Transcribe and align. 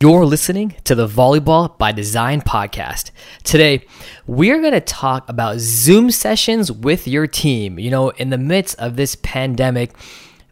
You're 0.00 0.26
listening 0.26 0.76
to 0.84 0.94
the 0.94 1.08
Volleyball 1.08 1.76
by 1.76 1.90
Design 1.90 2.40
podcast. 2.40 3.10
Today, 3.42 3.84
we're 4.28 4.60
going 4.60 4.72
to 4.72 4.80
talk 4.80 5.28
about 5.28 5.58
Zoom 5.58 6.12
sessions 6.12 6.70
with 6.70 7.08
your 7.08 7.26
team. 7.26 7.80
You 7.80 7.90
know, 7.90 8.10
in 8.10 8.30
the 8.30 8.38
midst 8.38 8.78
of 8.78 8.94
this 8.94 9.16
pandemic, 9.16 9.90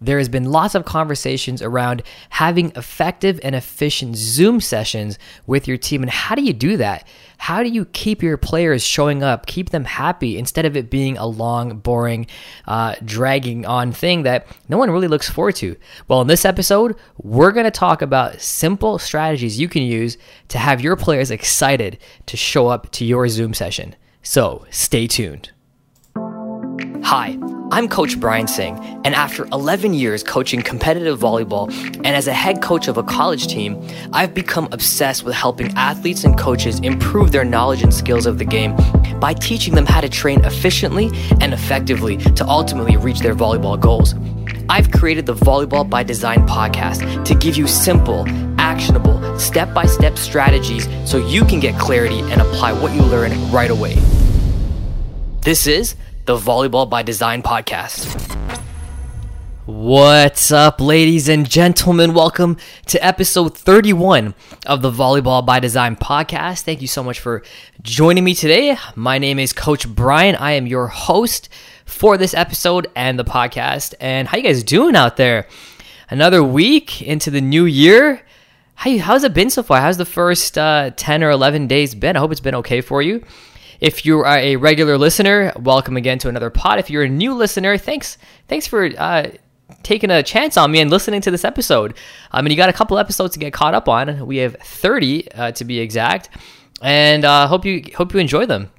there 0.01 0.19
has 0.19 0.29
been 0.29 0.51
lots 0.51 0.74
of 0.74 0.85
conversations 0.85 1.62
around 1.62 2.03
having 2.30 2.72
effective 2.74 3.38
and 3.45 3.54
efficient 3.54 4.17
Zoom 4.17 4.61
sessions 4.61 5.17
with 5.47 5.69
your 5.69 5.76
team. 5.76 6.03
And 6.03 6.10
how 6.10 6.35
do 6.35 6.42
you 6.42 6.53
do 6.53 6.76
that? 6.78 7.06
How 7.38 7.62
do 7.62 7.68
you 7.68 7.84
keep 7.87 8.22
your 8.22 8.37
players 8.37 8.82
showing 8.82 9.22
up, 9.22 9.46
keep 9.46 9.71
them 9.71 9.85
happy 9.85 10.38
instead 10.38 10.64
of 10.64 10.76
it 10.76 10.90
being 10.90 11.16
a 11.16 11.26
long, 11.26 11.78
boring, 11.78 12.26
uh, 12.66 12.96
dragging 13.04 13.66
on 13.66 13.92
thing 13.92 14.22
that 14.22 14.46
no 14.68 14.78
one 14.78 14.90
really 14.90 15.08
looks 15.08 15.28
forward 15.28 15.56
to? 15.56 15.76
Well, 16.09 16.20
in 16.20 16.27
this 16.27 16.45
episode, 16.45 16.96
we're 17.18 17.52
going 17.52 17.64
to 17.64 17.70
talk 17.70 18.02
about 18.02 18.41
simple 18.41 18.98
strategies 18.98 19.60
you 19.60 19.68
can 19.68 19.82
use 19.82 20.18
to 20.48 20.59
have 20.59 20.80
your 20.80 20.96
players 20.96 21.30
excited 21.30 21.98
to 22.27 22.36
show 22.36 22.68
up 22.68 22.91
to 22.92 23.04
your 23.04 23.28
Zoom 23.28 23.55
session. 23.55 23.94
So 24.22 24.66
stay 24.70 25.06
tuned. 25.06 25.52
Hi. 27.02 27.55
I'm 27.73 27.88
Coach 27.88 28.20
Brian 28.20 28.47
Singh, 28.47 28.79
and 29.05 29.12
after 29.12 29.45
11 29.47 29.93
years 29.93 30.23
coaching 30.23 30.62
competitive 30.62 31.19
volleyball 31.19 31.69
and 31.97 32.06
as 32.06 32.29
a 32.29 32.33
head 32.33 32.62
coach 32.62 32.87
of 32.87 32.97
a 32.97 33.02
college 33.02 33.48
team, 33.48 33.84
I've 34.12 34.33
become 34.34 34.69
obsessed 34.70 35.25
with 35.25 35.34
helping 35.34 35.73
athletes 35.77 36.23
and 36.23 36.39
coaches 36.39 36.79
improve 36.79 37.33
their 37.33 37.45
knowledge 37.45 37.83
and 37.83 37.92
skills 37.92 38.25
of 38.25 38.39
the 38.39 38.45
game 38.45 38.77
by 39.19 39.34
teaching 39.34 39.75
them 39.75 39.84
how 39.84 40.01
to 40.01 40.09
train 40.09 40.45
efficiently 40.45 41.11
and 41.41 41.52
effectively 41.52 42.19
to 42.19 42.47
ultimately 42.47 42.97
reach 42.97 43.19
their 43.19 43.34
volleyball 43.34 43.78
goals. 43.78 44.14
I've 44.69 44.92
created 44.92 45.27
the 45.27 45.34
Volleyball 45.34 45.91
by 45.91 46.05
Design 46.05 46.47
podcast 46.47 47.25
to 47.25 47.34
give 47.34 47.56
you 47.56 47.67
simple, 47.67 48.27
actionable, 48.61 49.39
step 49.41 49.75
by 49.75 49.87
step 49.87 50.19
strategies 50.19 50.89
so 51.05 51.19
you 51.19 51.45
can 51.45 51.59
get 51.59 51.77
clarity 51.80 52.20
and 52.20 52.41
apply 52.41 52.75
what 52.80 52.95
you 52.95 53.03
learn 53.03 53.33
right 53.51 53.70
away. 53.70 53.97
This 55.41 55.67
is 55.67 55.97
the 56.27 56.36
Volleyball 56.36 56.91
by 56.91 57.05
Design 57.05 57.41
podcast. 57.41 58.12
What's 59.64 60.50
up, 60.50 60.80
ladies 60.80 61.28
and 61.28 61.48
gentlemen? 61.48 62.14
Welcome 62.14 62.56
to 62.86 63.05
episode 63.05 63.56
31 63.56 64.34
of 64.66 64.83
the 64.83 64.91
Volleyball 64.91 65.46
by 65.46 65.60
Design 65.60 65.94
podcast. 65.94 66.62
Thank 66.62 66.83
you 66.83 66.88
so 66.88 67.05
much 67.05 67.20
for 67.20 67.44
joining 67.80 68.24
me 68.24 68.34
today. 68.34 68.77
My 68.96 69.18
name 69.18 69.38
is 69.38 69.52
Coach 69.52 69.88
Brian. 69.88 70.34
I 70.34 70.52
am 70.52 70.66
your 70.66 70.88
host 70.88 71.48
for 71.84 72.18
this 72.18 72.34
episode 72.34 72.90
and 72.96 73.20
the 73.20 73.24
podcast. 73.24 73.94
And 74.00 74.27
how 74.27 74.36
you 74.36 74.42
guys 74.42 74.64
doing 74.64 74.96
out 74.96 75.16
there? 75.16 75.46
Another 76.11 76.42
week 76.42 77.02
into 77.02 77.30
the 77.30 77.40
new 77.40 77.66
year. 77.66 78.22
How, 78.74 78.98
how's 78.98 79.22
it 79.22 79.33
been 79.33 79.50
so 79.50 79.62
far? 79.62 79.80
How's 79.80 79.96
the 79.96 80.05
first 80.05 80.58
uh, 80.58 80.90
10 80.96 81.22
or 81.22 81.30
11 81.30 81.68
days 81.68 81.94
been? 81.94 82.16
I 82.16 82.18
hope 82.18 82.33
it's 82.33 82.40
been 82.40 82.56
okay 82.56 82.80
for 82.80 83.00
you. 83.00 83.24
If 83.80 84.06
you 84.06 84.20
are 84.20 84.38
a 84.38 84.56
regular 84.56 84.96
listener, 84.96 85.52
welcome 85.56 85.96
again 85.96 86.19
to 86.20 86.28
another 86.28 86.48
pod. 86.48 86.78
If 86.78 86.88
you're 86.88 87.02
a 87.02 87.08
new 87.08 87.34
listener, 87.34 87.77
thanks 87.77 88.16
thanks 88.48 88.66
for 88.66 88.88
uh, 88.96 89.30
taking 89.83 90.10
a 90.10 90.22
chance 90.22 90.56
on 90.56 90.70
me 90.70 90.80
and 90.80 90.91
listening 90.91 91.20
to 91.22 91.30
this 91.30 91.44
episode. 91.44 91.94
I 92.33 92.41
mean, 92.41 92.50
you 92.50 92.56
got 92.56 92.70
a 92.70 92.72
couple 92.72 92.98
episodes 92.98 93.34
to 93.34 93.38
get 93.38 93.52
caught 93.52 93.74
up 93.74 93.86
on. 93.86 94.27
We 94.27 94.38
have 94.38 94.56
30 94.56 95.33
uh, 95.33 95.52
to 95.52 95.64
be 95.64 95.78
exact, 95.78 96.30
and 96.80 97.24
uh, 97.27 97.48
hope 97.48 97.66
you 97.66 97.84
hope 97.96 98.14
you 98.14 98.20
enjoy 98.20 98.46
them. 98.46 98.70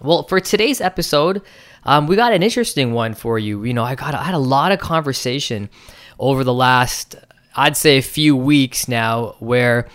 Well, 0.00 0.24
for 0.24 0.40
today's 0.40 0.80
episode, 0.80 1.42
um, 1.84 2.08
we 2.08 2.16
got 2.16 2.32
an 2.32 2.42
interesting 2.42 2.92
one 2.92 3.14
for 3.14 3.38
you. 3.38 3.62
You 3.62 3.74
know, 3.74 3.84
I 3.84 3.94
got 3.94 4.12
I 4.12 4.24
had 4.24 4.34
a 4.34 4.38
lot 4.38 4.72
of 4.72 4.80
conversation 4.80 5.70
over 6.18 6.42
the 6.42 6.54
last, 6.54 7.14
I'd 7.54 7.76
say, 7.76 7.98
a 7.98 8.02
few 8.02 8.36
weeks 8.36 8.88
now, 8.88 9.36
where 9.38 9.88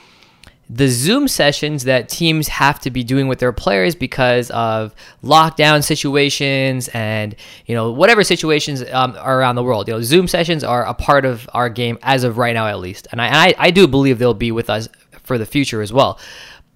the 0.70 0.88
Zoom 0.90 1.28
sessions 1.28 1.86
that 1.86 2.10
teams 2.10 2.50
have 2.50 2.80
to 2.82 2.92
be 2.92 3.04
doing 3.04 3.28
with 3.28 3.40
their 3.40 3.54
players 3.54 3.96
because 3.96 4.52
of 4.52 4.94
lockdown 5.23 5.84
situations 5.84 6.90
and 6.90 7.36
you 7.66 7.76
know 7.76 7.92
whatever 7.92 8.23
situations 8.23 8.83
um, 8.92 9.16
are 9.20 9.39
around 9.39 9.55
the 9.55 9.64
world. 9.64 9.88
You 9.88 9.95
know, 9.95 10.02
Zoom 10.02 10.28
sessions 10.28 10.64
are 10.64 10.86
a 10.86 10.94
part 10.94 11.26
of 11.26 11.50
our 11.54 11.70
game 11.70 11.98
as 12.02 12.23
of 12.23 12.38
right 12.38 12.54
now, 12.54 12.67
at 12.67 12.80
least, 12.80 13.08
and 13.11 13.22
I, 13.22 13.48
I, 13.48 13.54
I 13.58 13.72
do 13.72 13.88
believe 13.88 14.20
they'll 14.20 14.33
be 14.33 14.52
with 14.52 14.70
us 14.70 14.89
for 15.23 15.38
the 15.38 15.45
future 15.45 15.82
as 15.82 15.94
well. 15.94 16.20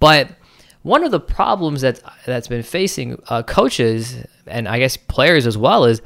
But 0.00 0.30
one 0.82 1.04
of 1.04 1.10
the 1.10 1.20
problems 1.20 1.82
that 1.82 2.00
that's 2.26 2.48
been 2.48 2.62
facing 2.62 3.22
uh, 3.28 3.42
coaches 3.42 4.16
and 4.46 4.68
I 4.68 4.78
guess 4.78 4.96
players 4.96 5.46
as 5.46 5.56
well 5.56 5.84
is 5.84 6.00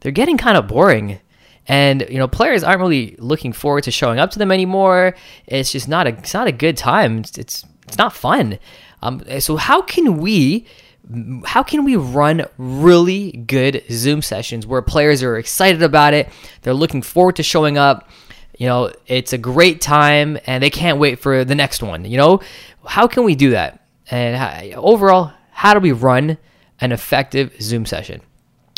they're 0.00 0.12
getting 0.12 0.38
kind 0.38 0.56
of 0.56 0.68
boring 0.68 1.20
and 1.68 2.06
you 2.08 2.18
know 2.18 2.28
players 2.28 2.64
aren't 2.64 2.80
really 2.80 3.16
looking 3.18 3.52
forward 3.52 3.84
to 3.84 3.90
showing 3.90 4.18
up 4.18 4.30
to 4.32 4.38
them 4.38 4.52
anymore. 4.52 5.14
It's 5.46 5.72
just 5.72 5.88
not 5.88 6.06
a 6.06 6.10
it's 6.10 6.34
not 6.34 6.46
a 6.46 6.52
good 6.52 6.76
time. 6.76 7.18
It's 7.18 7.38
it's, 7.38 7.64
it's 7.86 7.98
not 7.98 8.12
fun. 8.12 8.58
Um, 9.02 9.22
so 9.40 9.56
how 9.56 9.82
can 9.82 10.18
we 10.18 10.66
how 11.44 11.62
can 11.62 11.84
we 11.84 11.96
run 11.96 12.46
really 12.58 13.32
good 13.32 13.82
Zoom 13.90 14.22
sessions 14.22 14.66
where 14.66 14.82
players 14.82 15.22
are 15.22 15.36
excited 15.36 15.82
about 15.82 16.14
it? 16.14 16.28
They're 16.62 16.74
looking 16.74 17.02
forward 17.02 17.36
to 17.36 17.42
showing 17.42 17.76
up. 17.78 18.08
You 18.58 18.68
know, 18.68 18.92
it's 19.06 19.32
a 19.32 19.38
great 19.38 19.80
time 19.80 20.38
and 20.46 20.62
they 20.62 20.70
can't 20.70 20.98
wait 20.98 21.18
for 21.18 21.44
the 21.44 21.54
next 21.54 21.82
one. 21.82 22.04
You 22.04 22.18
know, 22.18 22.40
how 22.86 23.08
can 23.08 23.24
we 23.24 23.34
do 23.34 23.50
that? 23.50 23.84
And 24.10 24.36
how, 24.36 24.80
overall, 24.80 25.32
how 25.50 25.74
do 25.74 25.80
we 25.80 25.90
run 25.92 26.38
an 26.80 26.92
effective 26.92 27.54
Zoom 27.60 27.86
session? 27.86 28.20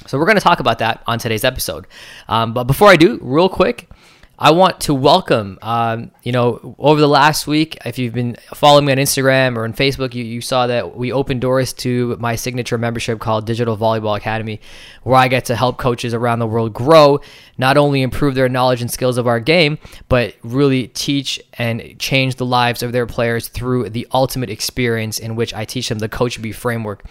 So 0.06 0.18
we're 0.18 0.26
going 0.26 0.36
to 0.36 0.42
talk 0.42 0.60
about 0.60 0.78
that 0.80 1.02
on 1.06 1.18
today's 1.18 1.44
episode. 1.44 1.86
Um, 2.28 2.52
but 2.52 2.64
before 2.64 2.88
I 2.88 2.96
do, 2.96 3.18
real 3.22 3.48
quick, 3.48 3.88
I 4.36 4.50
want 4.50 4.80
to 4.82 4.94
welcome, 4.94 5.60
um, 5.62 6.10
you 6.24 6.32
know, 6.32 6.74
over 6.80 7.00
the 7.00 7.08
last 7.08 7.46
week, 7.46 7.78
if 7.84 8.00
you've 8.00 8.12
been 8.12 8.36
following 8.52 8.84
me 8.84 8.90
on 8.90 8.98
Instagram 8.98 9.56
or 9.56 9.62
on 9.62 9.72
Facebook, 9.72 10.12
you, 10.12 10.24
you 10.24 10.40
saw 10.40 10.66
that 10.66 10.96
we 10.96 11.12
opened 11.12 11.40
doors 11.40 11.72
to 11.74 12.16
my 12.18 12.34
signature 12.34 12.76
membership 12.76 13.20
called 13.20 13.46
Digital 13.46 13.76
Volleyball 13.76 14.16
Academy, 14.16 14.60
where 15.04 15.16
I 15.16 15.28
get 15.28 15.44
to 15.46 15.56
help 15.56 15.78
coaches 15.78 16.14
around 16.14 16.40
the 16.40 16.48
world 16.48 16.74
grow, 16.74 17.20
not 17.58 17.76
only 17.76 18.02
improve 18.02 18.34
their 18.34 18.48
knowledge 18.48 18.80
and 18.80 18.90
skills 18.90 19.18
of 19.18 19.28
our 19.28 19.38
game, 19.38 19.78
but 20.08 20.34
really 20.42 20.88
teach 20.88 21.40
and 21.52 21.96
change 22.00 22.34
the 22.34 22.46
lives 22.46 22.82
of 22.82 22.90
their 22.90 23.06
players 23.06 23.46
through 23.46 23.90
the 23.90 24.06
ultimate 24.12 24.50
experience 24.50 25.20
in 25.20 25.36
which 25.36 25.54
I 25.54 25.64
teach 25.64 25.90
them 25.90 26.00
the 26.00 26.08
Coach 26.08 26.42
B 26.42 26.50
framework 26.50 27.04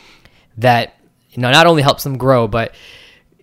that 0.57 0.97
you 1.33 1.41
know 1.41 1.51
not 1.51 1.65
only 1.65 1.81
helps 1.81 2.03
them 2.03 2.17
grow 2.17 2.47
but 2.47 2.73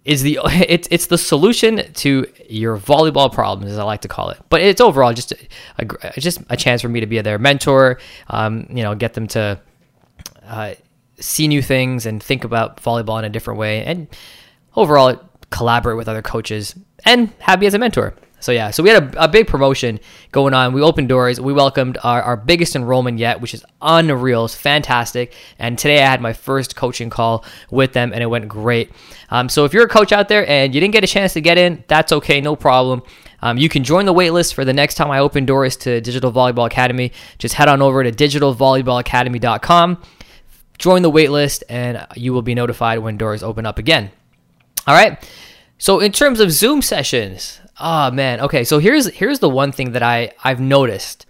is 0.04 0.22
the 0.22 0.38
it's 0.44 0.88
it's 0.90 1.06
the 1.06 1.18
solution 1.18 1.92
to 1.94 2.26
your 2.48 2.78
volleyball 2.78 3.32
problems 3.32 3.72
as 3.72 3.78
I 3.78 3.84
like 3.84 4.02
to 4.02 4.08
call 4.08 4.30
it. 4.30 4.38
But 4.48 4.62
it's 4.62 4.80
overall 4.80 5.12
just 5.12 5.32
a, 5.78 5.86
just 6.18 6.40
a 6.48 6.56
chance 6.56 6.82
for 6.82 6.88
me 6.88 7.00
to 7.00 7.06
be 7.06 7.20
their 7.20 7.38
mentor 7.38 7.98
um, 8.28 8.66
you 8.70 8.82
know 8.82 8.94
get 8.94 9.14
them 9.14 9.26
to 9.28 9.60
uh, 10.44 10.74
see 11.18 11.48
new 11.48 11.62
things 11.62 12.06
and 12.06 12.22
think 12.22 12.44
about 12.44 12.82
volleyball 12.82 13.18
in 13.18 13.24
a 13.24 13.28
different 13.28 13.58
way 13.58 13.84
and 13.84 14.08
overall 14.76 15.20
collaborate 15.50 15.96
with 15.96 16.08
other 16.08 16.22
coaches 16.22 16.74
and 17.04 17.32
have 17.40 17.60
me 17.60 17.66
as 17.66 17.74
a 17.74 17.78
mentor 17.78 18.14
so 18.40 18.52
yeah, 18.52 18.70
so 18.70 18.82
we 18.82 18.90
had 18.90 19.14
a, 19.14 19.24
a, 19.24 19.28
big 19.28 19.46
promotion 19.46 20.00
going 20.32 20.54
on. 20.54 20.72
We 20.72 20.82
opened 20.82 21.08
doors. 21.08 21.40
We 21.40 21.52
welcomed 21.52 21.98
our, 22.02 22.22
our 22.22 22.36
biggest 22.36 22.74
enrollment 22.74 23.18
yet, 23.18 23.40
which 23.40 23.54
is 23.54 23.64
unreal. 23.80 24.46
It's 24.46 24.54
fantastic. 24.54 25.34
And 25.58 25.78
today 25.78 26.02
I 26.02 26.08
had 26.08 26.20
my 26.20 26.32
first 26.32 26.74
coaching 26.74 27.10
call 27.10 27.44
with 27.70 27.92
them, 27.92 28.12
and 28.12 28.22
it 28.22 28.26
went 28.26 28.48
great. 28.48 28.90
Um, 29.30 29.48
so 29.48 29.64
if 29.64 29.72
you're 29.72 29.84
a 29.84 29.88
coach 29.88 30.12
out 30.12 30.28
there 30.28 30.48
and 30.48 30.74
you 30.74 30.80
didn't 30.80 30.92
get 30.92 31.04
a 31.04 31.06
chance 31.06 31.34
to 31.34 31.40
get 31.40 31.58
in, 31.58 31.84
that's 31.86 32.12
okay, 32.12 32.40
no 32.40 32.56
problem. 32.56 33.02
Um, 33.42 33.58
you 33.58 33.68
can 33.68 33.84
join 33.84 34.06
the 34.06 34.14
waitlist 34.14 34.54
for 34.54 34.64
the 34.64 34.72
next 34.72 34.94
time 34.94 35.10
I 35.10 35.18
open 35.20 35.46
doors 35.46 35.76
to 35.78 36.00
Digital 36.00 36.32
Volleyball 36.32 36.66
Academy. 36.66 37.12
Just 37.38 37.54
head 37.54 37.68
on 37.68 37.80
over 37.80 38.02
to 38.02 38.10
digitalvolleyballacademy.com, 38.10 40.02
join 40.78 41.02
the 41.02 41.10
waitlist, 41.10 41.62
and 41.68 42.06
you 42.16 42.32
will 42.32 42.42
be 42.42 42.54
notified 42.54 42.98
when 42.98 43.16
doors 43.16 43.42
open 43.42 43.66
up 43.66 43.78
again. 43.78 44.10
All 44.86 44.94
right. 44.94 45.18
So 45.78 46.00
in 46.00 46.12
terms 46.12 46.40
of 46.40 46.50
Zoom 46.50 46.82
sessions, 46.82 47.59
Oh 47.80 48.10
man. 48.10 48.40
Okay, 48.40 48.64
so 48.64 48.78
here's 48.78 49.06
here's 49.06 49.38
the 49.38 49.48
one 49.48 49.72
thing 49.72 49.92
that 49.92 50.02
I 50.02 50.32
I've 50.44 50.60
noticed, 50.60 51.24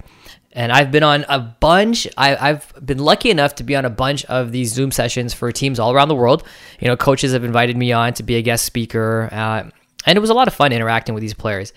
and 0.50 0.72
I've 0.72 0.90
been 0.90 1.04
on 1.04 1.24
a 1.28 1.38
bunch. 1.38 2.08
I, 2.18 2.36
I've 2.36 2.72
been 2.84 2.98
lucky 2.98 3.30
enough 3.30 3.54
to 3.56 3.64
be 3.64 3.76
on 3.76 3.84
a 3.84 3.90
bunch 3.90 4.24
of 4.24 4.50
these 4.50 4.72
Zoom 4.72 4.90
sessions 4.90 5.32
for 5.32 5.52
teams 5.52 5.78
all 5.78 5.92
around 5.92 6.08
the 6.08 6.16
world. 6.16 6.44
You 6.80 6.88
know, 6.88 6.96
coaches 6.96 7.32
have 7.32 7.44
invited 7.44 7.76
me 7.76 7.92
on 7.92 8.14
to 8.14 8.24
be 8.24 8.34
a 8.34 8.42
guest 8.42 8.64
speaker, 8.64 9.28
uh, 9.30 9.70
and 10.06 10.16
it 10.16 10.20
was 10.20 10.30
a 10.30 10.34
lot 10.34 10.48
of 10.48 10.54
fun 10.54 10.72
interacting 10.72 11.14
with 11.14 11.22
these 11.22 11.34
players. 11.34 11.72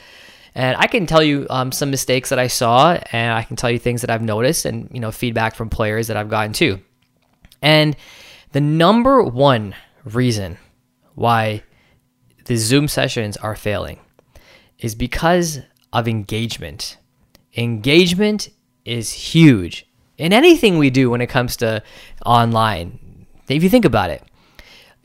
And 0.55 0.75
I 0.77 0.87
can 0.87 1.05
tell 1.05 1.23
you 1.23 1.45
um, 1.49 1.71
some 1.71 1.91
mistakes 1.91 2.29
that 2.29 2.39
I 2.39 2.47
saw, 2.47 2.97
and 3.11 3.33
I 3.33 3.43
can 3.43 3.55
tell 3.55 3.69
you 3.69 3.77
things 3.77 4.01
that 4.01 4.09
I've 4.09 4.23
noticed, 4.23 4.65
and 4.65 4.89
you 4.91 4.99
know, 4.99 5.11
feedback 5.11 5.53
from 5.53 5.69
players 5.69 6.07
that 6.07 6.17
I've 6.17 6.29
gotten 6.29 6.53
too. 6.53 6.79
And 7.61 7.95
the 8.53 8.61
number 8.61 9.21
one 9.23 9.75
reason 10.03 10.57
why 11.13 11.61
the 12.45 12.55
Zoom 12.55 12.87
sessions 12.87 13.37
are 13.37 13.55
failing 13.55 13.99
is 14.83 14.93
because 14.93 15.61
of 15.93 16.07
engagement. 16.07 16.97
Engagement 17.55 18.49
is 18.83 19.11
huge 19.11 19.87
in 20.17 20.33
anything 20.33 20.77
we 20.77 20.89
do 20.89 21.09
when 21.09 21.21
it 21.21 21.27
comes 21.27 21.55
to 21.57 21.81
online. 22.25 23.25
If 23.47 23.63
you 23.63 23.69
think 23.69 23.85
about 23.85 24.09
it, 24.09 24.21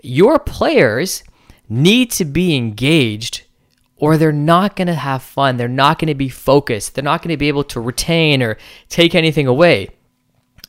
your 0.03 0.39
players 0.39 1.23
need 1.69 2.11
to 2.11 2.25
be 2.25 2.57
engaged 2.57 3.45
or 3.97 4.17
they're 4.17 4.33
not 4.33 4.75
going 4.75 4.89
to 4.89 4.95
have 4.95 5.23
fun. 5.23 5.57
They're 5.57 5.69
not 5.69 5.99
going 5.99 6.09
to 6.09 6.15
be 6.15 6.29
focused. 6.29 6.95
They're 6.95 7.05
not 7.05 7.23
going 7.23 7.33
to 7.33 7.37
be 7.37 7.49
able 7.49 7.65
to 7.65 7.81
retain 7.81 8.43
or 8.43 8.59
take 8.89 9.15
anything 9.15 9.47
away. 9.47 9.91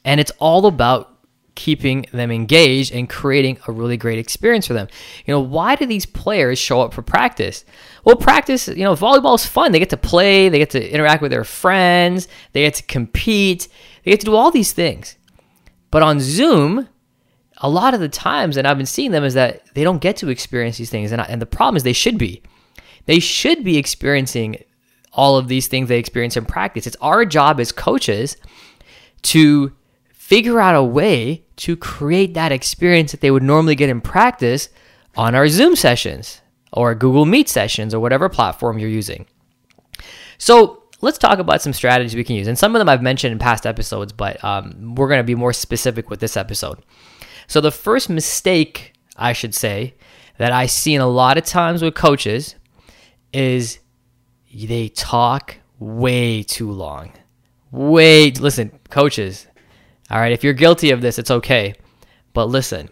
And 0.05 0.19
it's 0.19 0.31
all 0.39 0.65
about 0.67 1.18
keeping 1.59 2.05
them 2.13 2.31
engaged 2.31 2.93
and 2.93 3.09
creating 3.09 3.59
a 3.67 3.71
really 3.73 3.97
great 3.97 4.17
experience 4.17 4.65
for 4.65 4.73
them. 4.73 4.87
You 5.25 5.33
know, 5.33 5.41
why 5.41 5.75
do 5.75 5.85
these 5.85 6.05
players 6.05 6.57
show 6.57 6.79
up 6.79 6.93
for 6.93 7.01
practice? 7.01 7.65
Well, 8.05 8.15
practice, 8.15 8.69
you 8.69 8.85
know, 8.85 8.95
volleyball 8.95 9.35
is 9.35 9.45
fun. 9.45 9.73
They 9.73 9.79
get 9.79 9.89
to 9.89 9.97
play, 9.97 10.47
they 10.47 10.57
get 10.57 10.69
to 10.69 10.89
interact 10.89 11.21
with 11.21 11.31
their 11.31 11.43
friends, 11.43 12.29
they 12.53 12.61
get 12.61 12.75
to 12.75 12.83
compete, 12.83 13.67
they 14.05 14.11
get 14.11 14.21
to 14.21 14.25
do 14.27 14.37
all 14.37 14.51
these 14.51 14.71
things. 14.71 15.17
But 15.91 16.01
on 16.01 16.21
Zoom, 16.21 16.87
a 17.57 17.69
lot 17.69 17.93
of 17.93 17.99
the 17.99 18.07
times, 18.07 18.55
and 18.55 18.65
I've 18.65 18.77
been 18.77 18.85
seeing 18.85 19.11
them, 19.11 19.25
is 19.25 19.33
that 19.33 19.65
they 19.73 19.83
don't 19.83 19.99
get 19.99 20.15
to 20.17 20.29
experience 20.29 20.77
these 20.77 20.89
things. 20.89 21.11
And, 21.11 21.19
I, 21.19 21.25
and 21.25 21.41
the 21.41 21.45
problem 21.45 21.75
is 21.75 21.83
they 21.83 21.91
should 21.91 22.17
be. 22.17 22.41
They 23.05 23.19
should 23.19 23.65
be 23.65 23.77
experiencing 23.77 24.63
all 25.11 25.35
of 25.35 25.49
these 25.49 25.67
things 25.67 25.89
they 25.89 25.99
experience 25.99 26.37
in 26.37 26.45
practice. 26.45 26.87
It's 26.87 26.95
our 27.01 27.25
job 27.25 27.59
as 27.59 27.73
coaches 27.73 28.37
to 29.23 29.73
figure 30.29 30.59
out 30.59 30.75
a 30.75 30.83
way 30.83 31.43
to 31.55 31.75
create 31.75 32.35
that 32.35 32.51
experience 32.51 33.09
that 33.09 33.19
they 33.19 33.31
would 33.31 33.41
normally 33.41 33.73
get 33.73 33.89
in 33.89 33.99
practice 33.99 34.69
on 35.17 35.33
our 35.33 35.47
Zoom 35.47 35.75
sessions 35.75 36.41
or 36.71 36.93
Google 36.93 37.25
Meet 37.25 37.49
sessions 37.49 37.95
or 37.95 37.99
whatever 37.99 38.29
platform 38.29 38.77
you're 38.77 38.89
using. 38.89 39.25
So 40.37 40.83
let's 41.01 41.17
talk 41.17 41.39
about 41.39 41.63
some 41.63 41.73
strategies 41.73 42.13
we 42.13 42.23
can 42.23 42.35
use. 42.35 42.45
And 42.45 42.59
some 42.59 42.75
of 42.75 42.79
them 42.79 42.87
I've 42.87 43.01
mentioned 43.01 43.31
in 43.31 43.39
past 43.39 43.65
episodes, 43.65 44.13
but 44.13 44.41
um, 44.43 44.93
we're 44.93 45.07
going 45.07 45.17
to 45.17 45.23
be 45.23 45.33
more 45.33 45.51
specific 45.51 46.11
with 46.11 46.19
this 46.19 46.37
episode. 46.37 46.77
So 47.47 47.59
the 47.59 47.71
first 47.71 48.07
mistake, 48.07 48.93
I 49.17 49.33
should 49.33 49.55
say, 49.55 49.95
that 50.37 50.51
I 50.51 50.67
see 50.67 50.93
in 50.93 51.01
a 51.01 51.07
lot 51.07 51.39
of 51.39 51.43
times 51.43 51.81
with 51.81 51.95
coaches 51.95 52.53
is 53.33 53.79
they 54.53 54.89
talk 54.89 55.57
way 55.79 56.43
too 56.43 56.69
long. 56.71 57.13
Way, 57.71 58.29
listen, 58.29 58.77
coaches, 58.91 59.47
all 60.09 60.19
right, 60.19 60.31
if 60.31 60.43
you're 60.43 60.53
guilty 60.53 60.91
of 60.91 61.01
this, 61.01 61.19
it's 61.19 61.31
okay. 61.31 61.75
But 62.33 62.45
listen, 62.45 62.89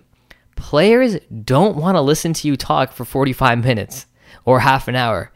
players 0.56 1.18
don't 1.44 1.78
want 1.78 1.96
to 1.96 2.02
listen 2.02 2.34
to 2.34 2.48
you 2.48 2.56
talk 2.56 2.92
for 2.92 3.06
45 3.06 3.64
minutes 3.64 4.06
or 4.46 4.60
half 4.60 4.88
an 4.88 4.96
hour. 4.96 5.32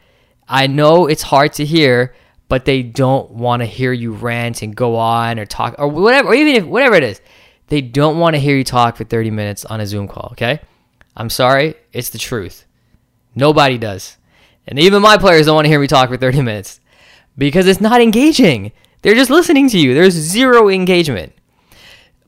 I 0.48 0.66
know 0.66 1.06
it's 1.06 1.22
hard 1.22 1.52
to 1.54 1.64
hear, 1.64 2.14
but 2.48 2.64
they 2.64 2.82
don't 2.82 3.30
want 3.30 3.60
to 3.60 3.66
hear 3.66 3.92
you 3.92 4.12
rant 4.12 4.62
and 4.62 4.76
go 4.76 4.96
on 4.96 5.38
or 5.38 5.46
talk 5.46 5.74
or 5.78 5.88
whatever, 5.88 6.28
or 6.28 6.34
even 6.34 6.54
if 6.54 6.64
whatever 6.64 6.94
it 6.96 7.02
is. 7.02 7.20
They 7.68 7.80
don't 7.80 8.18
want 8.18 8.34
to 8.34 8.40
hear 8.40 8.56
you 8.56 8.64
talk 8.64 8.96
for 8.96 9.04
30 9.04 9.30
minutes 9.30 9.64
on 9.64 9.80
a 9.80 9.86
Zoom 9.86 10.06
call, 10.06 10.28
okay? 10.32 10.60
I'm 11.16 11.30
sorry, 11.30 11.74
it's 11.92 12.10
the 12.10 12.18
truth. 12.18 12.66
Nobody 13.34 13.78
does. 13.78 14.18
And 14.66 14.78
even 14.78 15.02
my 15.02 15.16
players 15.16 15.46
don't 15.46 15.54
want 15.54 15.64
to 15.64 15.70
hear 15.70 15.80
me 15.80 15.86
talk 15.86 16.10
for 16.10 16.16
30 16.16 16.42
minutes 16.42 16.80
because 17.38 17.66
it's 17.66 17.80
not 17.80 18.00
engaging. 18.00 18.72
They're 19.00 19.14
just 19.14 19.30
listening 19.30 19.68
to 19.70 19.78
you. 19.78 19.94
There's 19.94 20.14
zero 20.14 20.68
engagement. 20.68 21.32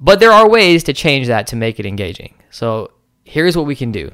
But 0.01 0.21
there 0.21 0.33
are 0.33 0.49
ways 0.49 0.85
to 0.85 0.93
change 0.93 1.27
that 1.29 1.47
to 1.49 1.57
make 1.57 1.79
it 1.79 1.87
engaging. 1.87 2.35
So 2.51 2.91
here's 3.25 3.57
what 3.57 3.67
we 3.67 3.77
can 3.77 3.93
do. 3.93 4.13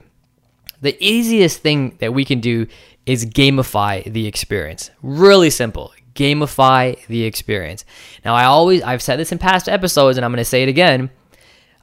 The 0.80 0.96
easiest 1.04 1.60
thing 1.60 1.96
that 2.00 2.14
we 2.14 2.24
can 2.24 2.40
do 2.40 2.66
is 3.06 3.26
gamify 3.26 4.10
the 4.10 4.26
experience. 4.26 4.90
Really 5.02 5.50
simple. 5.50 5.92
Gamify 6.14 7.04
the 7.06 7.24
experience. 7.24 7.84
Now, 8.24 8.34
I 8.34 8.44
always, 8.44 8.82
I've 8.82 9.02
said 9.02 9.18
this 9.18 9.32
in 9.32 9.38
past 9.38 9.68
episodes 9.68 10.16
and 10.16 10.24
I'm 10.24 10.30
going 10.30 10.38
to 10.38 10.44
say 10.44 10.62
it 10.62 10.68
again. 10.68 11.10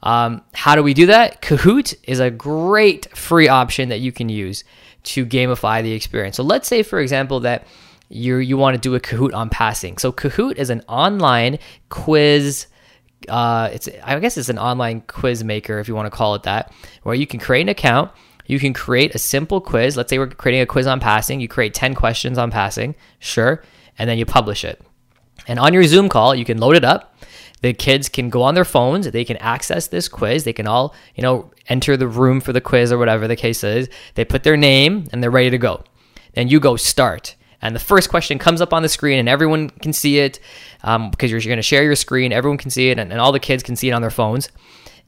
Um, 0.02 0.42
how 0.54 0.74
do 0.74 0.82
we 0.82 0.94
do 0.94 1.06
that? 1.06 1.42
Kahoot 1.42 1.94
is 2.04 2.20
a 2.20 2.30
great 2.30 3.16
free 3.16 3.48
option 3.48 3.88
that 3.88 3.98
you 3.98 4.12
can 4.12 4.28
use 4.28 4.64
to 5.04 5.26
gamify 5.26 5.82
the 5.82 5.92
experience. 5.92 6.36
So 6.36 6.42
let's 6.42 6.68
say, 6.68 6.82
for 6.82 7.00
example, 7.00 7.40
that 7.40 7.66
you 8.08 8.36
you 8.36 8.56
want 8.56 8.74
to 8.74 8.80
do 8.80 8.94
a 8.94 9.00
Kahoot 9.00 9.34
on 9.34 9.50
passing. 9.50 9.98
So 9.98 10.12
Kahoot 10.12 10.56
is 10.56 10.70
an 10.70 10.82
online 10.88 11.58
quiz 11.88 12.66
uh, 13.28 13.70
it's 13.72 13.88
I 14.04 14.18
guess 14.18 14.36
it's 14.36 14.48
an 14.48 14.58
online 14.58 15.02
quiz 15.02 15.44
maker 15.44 15.78
if 15.78 15.88
you 15.88 15.94
want 15.94 16.06
to 16.06 16.16
call 16.16 16.34
it 16.34 16.42
that, 16.44 16.72
where 17.02 17.14
you 17.14 17.26
can 17.26 17.40
create 17.40 17.62
an 17.62 17.68
account. 17.68 18.10
You 18.46 18.58
can 18.58 18.72
create 18.72 19.14
a 19.14 19.18
simple 19.18 19.60
quiz. 19.60 19.96
Let's 19.96 20.08
say 20.08 20.18
we're 20.18 20.28
creating 20.28 20.62
a 20.62 20.66
quiz 20.66 20.86
on 20.86 21.00
passing. 21.00 21.38
You 21.38 21.48
create 21.48 21.74
10 21.74 21.94
questions 21.94 22.38
on 22.38 22.50
passing, 22.50 22.94
sure, 23.18 23.62
and 23.98 24.08
then 24.08 24.16
you 24.16 24.24
publish 24.24 24.64
it. 24.64 24.80
And 25.46 25.58
on 25.58 25.74
your 25.74 25.84
Zoom 25.84 26.08
call, 26.08 26.34
you 26.34 26.46
can 26.46 26.58
load 26.58 26.74
it 26.74 26.84
up. 26.84 27.14
The 27.60 27.74
kids 27.74 28.08
can 28.08 28.30
go 28.30 28.42
on 28.42 28.54
their 28.54 28.64
phones. 28.64 29.10
They 29.10 29.24
can 29.24 29.36
access 29.38 29.88
this 29.88 30.08
quiz. 30.08 30.44
They 30.44 30.52
can 30.52 30.66
all, 30.66 30.94
you 31.14 31.22
know, 31.22 31.50
enter 31.68 31.96
the 31.96 32.08
room 32.08 32.40
for 32.40 32.52
the 32.52 32.60
quiz 32.60 32.90
or 32.90 32.98
whatever 32.98 33.28
the 33.28 33.36
case 33.36 33.62
is. 33.64 33.88
They 34.14 34.24
put 34.24 34.44
their 34.44 34.56
name 34.56 35.08
and 35.12 35.22
they're 35.22 35.30
ready 35.30 35.50
to 35.50 35.58
go. 35.58 35.84
Then 36.34 36.48
you 36.48 36.60
go 36.60 36.76
start 36.76 37.34
and 37.60 37.74
the 37.74 37.80
first 37.80 38.08
question 38.08 38.38
comes 38.38 38.60
up 38.60 38.72
on 38.72 38.82
the 38.82 38.88
screen 38.88 39.18
and 39.18 39.28
everyone 39.28 39.70
can 39.70 39.92
see 39.92 40.18
it 40.18 40.40
um, 40.82 41.10
because 41.10 41.30
you're, 41.30 41.40
you're 41.40 41.50
going 41.50 41.56
to 41.58 41.62
share 41.62 41.82
your 41.82 41.96
screen 41.96 42.32
everyone 42.32 42.58
can 42.58 42.70
see 42.70 42.90
it 42.90 42.98
and, 42.98 43.10
and, 43.10 43.20
all 43.20 43.32
the 43.32 43.40
kids 43.40 43.62
can 43.62 43.76
see 43.76 43.88
it 43.88 43.92
on 43.92 44.02
their 44.02 44.10
phones. 44.10 44.48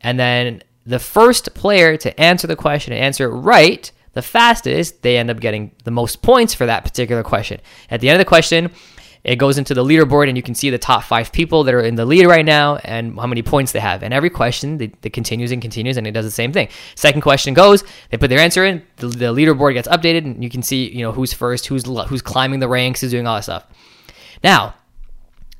And 0.00 0.18
then 0.18 0.62
the 0.86 0.98
first 0.98 1.54
player 1.54 1.96
to 1.98 2.20
answer 2.20 2.46
the 2.46 2.56
question 2.56 2.92
and 2.92 3.02
answer 3.02 3.26
it 3.26 3.34
right 3.34 3.90
the 4.12 4.22
fastest 4.22 5.02
they 5.02 5.16
end 5.16 5.30
up 5.30 5.38
getting 5.38 5.70
the 5.84 5.90
most 5.90 6.22
points 6.22 6.52
for 6.52 6.66
that 6.66 6.82
particular 6.82 7.22
question. 7.22 7.60
At 7.90 8.00
the 8.00 8.08
end 8.08 8.16
of 8.16 8.26
the 8.26 8.28
question 8.28 8.72
it 9.22 9.36
goes 9.36 9.58
into 9.58 9.74
the 9.74 9.84
leaderboard 9.84 10.28
and 10.28 10.36
you 10.36 10.42
can 10.42 10.54
see 10.54 10.70
the 10.70 10.78
top 10.78 11.02
five 11.02 11.30
people 11.30 11.64
that 11.64 11.74
are 11.74 11.80
in 11.80 11.94
the 11.94 12.06
lead 12.06 12.26
right 12.26 12.44
now 12.44 12.76
and 12.76 13.18
how 13.18 13.26
many 13.26 13.42
points 13.42 13.72
they 13.72 13.80
have. 13.80 14.02
And 14.02 14.14
every 14.14 14.30
question, 14.30 14.80
it 14.80 15.12
continues 15.12 15.52
and 15.52 15.60
continues 15.60 15.96
and 15.96 16.06
it 16.06 16.12
does 16.12 16.24
the 16.24 16.30
same 16.30 16.52
thing. 16.52 16.68
Second 16.94 17.20
question 17.20 17.52
goes, 17.52 17.84
they 18.10 18.16
put 18.16 18.30
their 18.30 18.38
answer 18.38 18.64
in, 18.64 18.82
the, 18.96 19.08
the 19.08 19.26
leaderboard 19.34 19.74
gets 19.74 19.88
updated 19.88 20.24
and 20.24 20.42
you 20.42 20.48
can 20.48 20.62
see, 20.62 20.90
you 20.90 21.02
know, 21.02 21.12
who's 21.12 21.32
first, 21.32 21.66
who's, 21.66 21.84
who's 21.84 22.22
climbing 22.22 22.60
the 22.60 22.68
ranks, 22.68 23.02
who's 23.02 23.10
doing 23.10 23.26
all 23.26 23.36
that 23.36 23.42
stuff. 23.42 23.66
Now, 24.42 24.74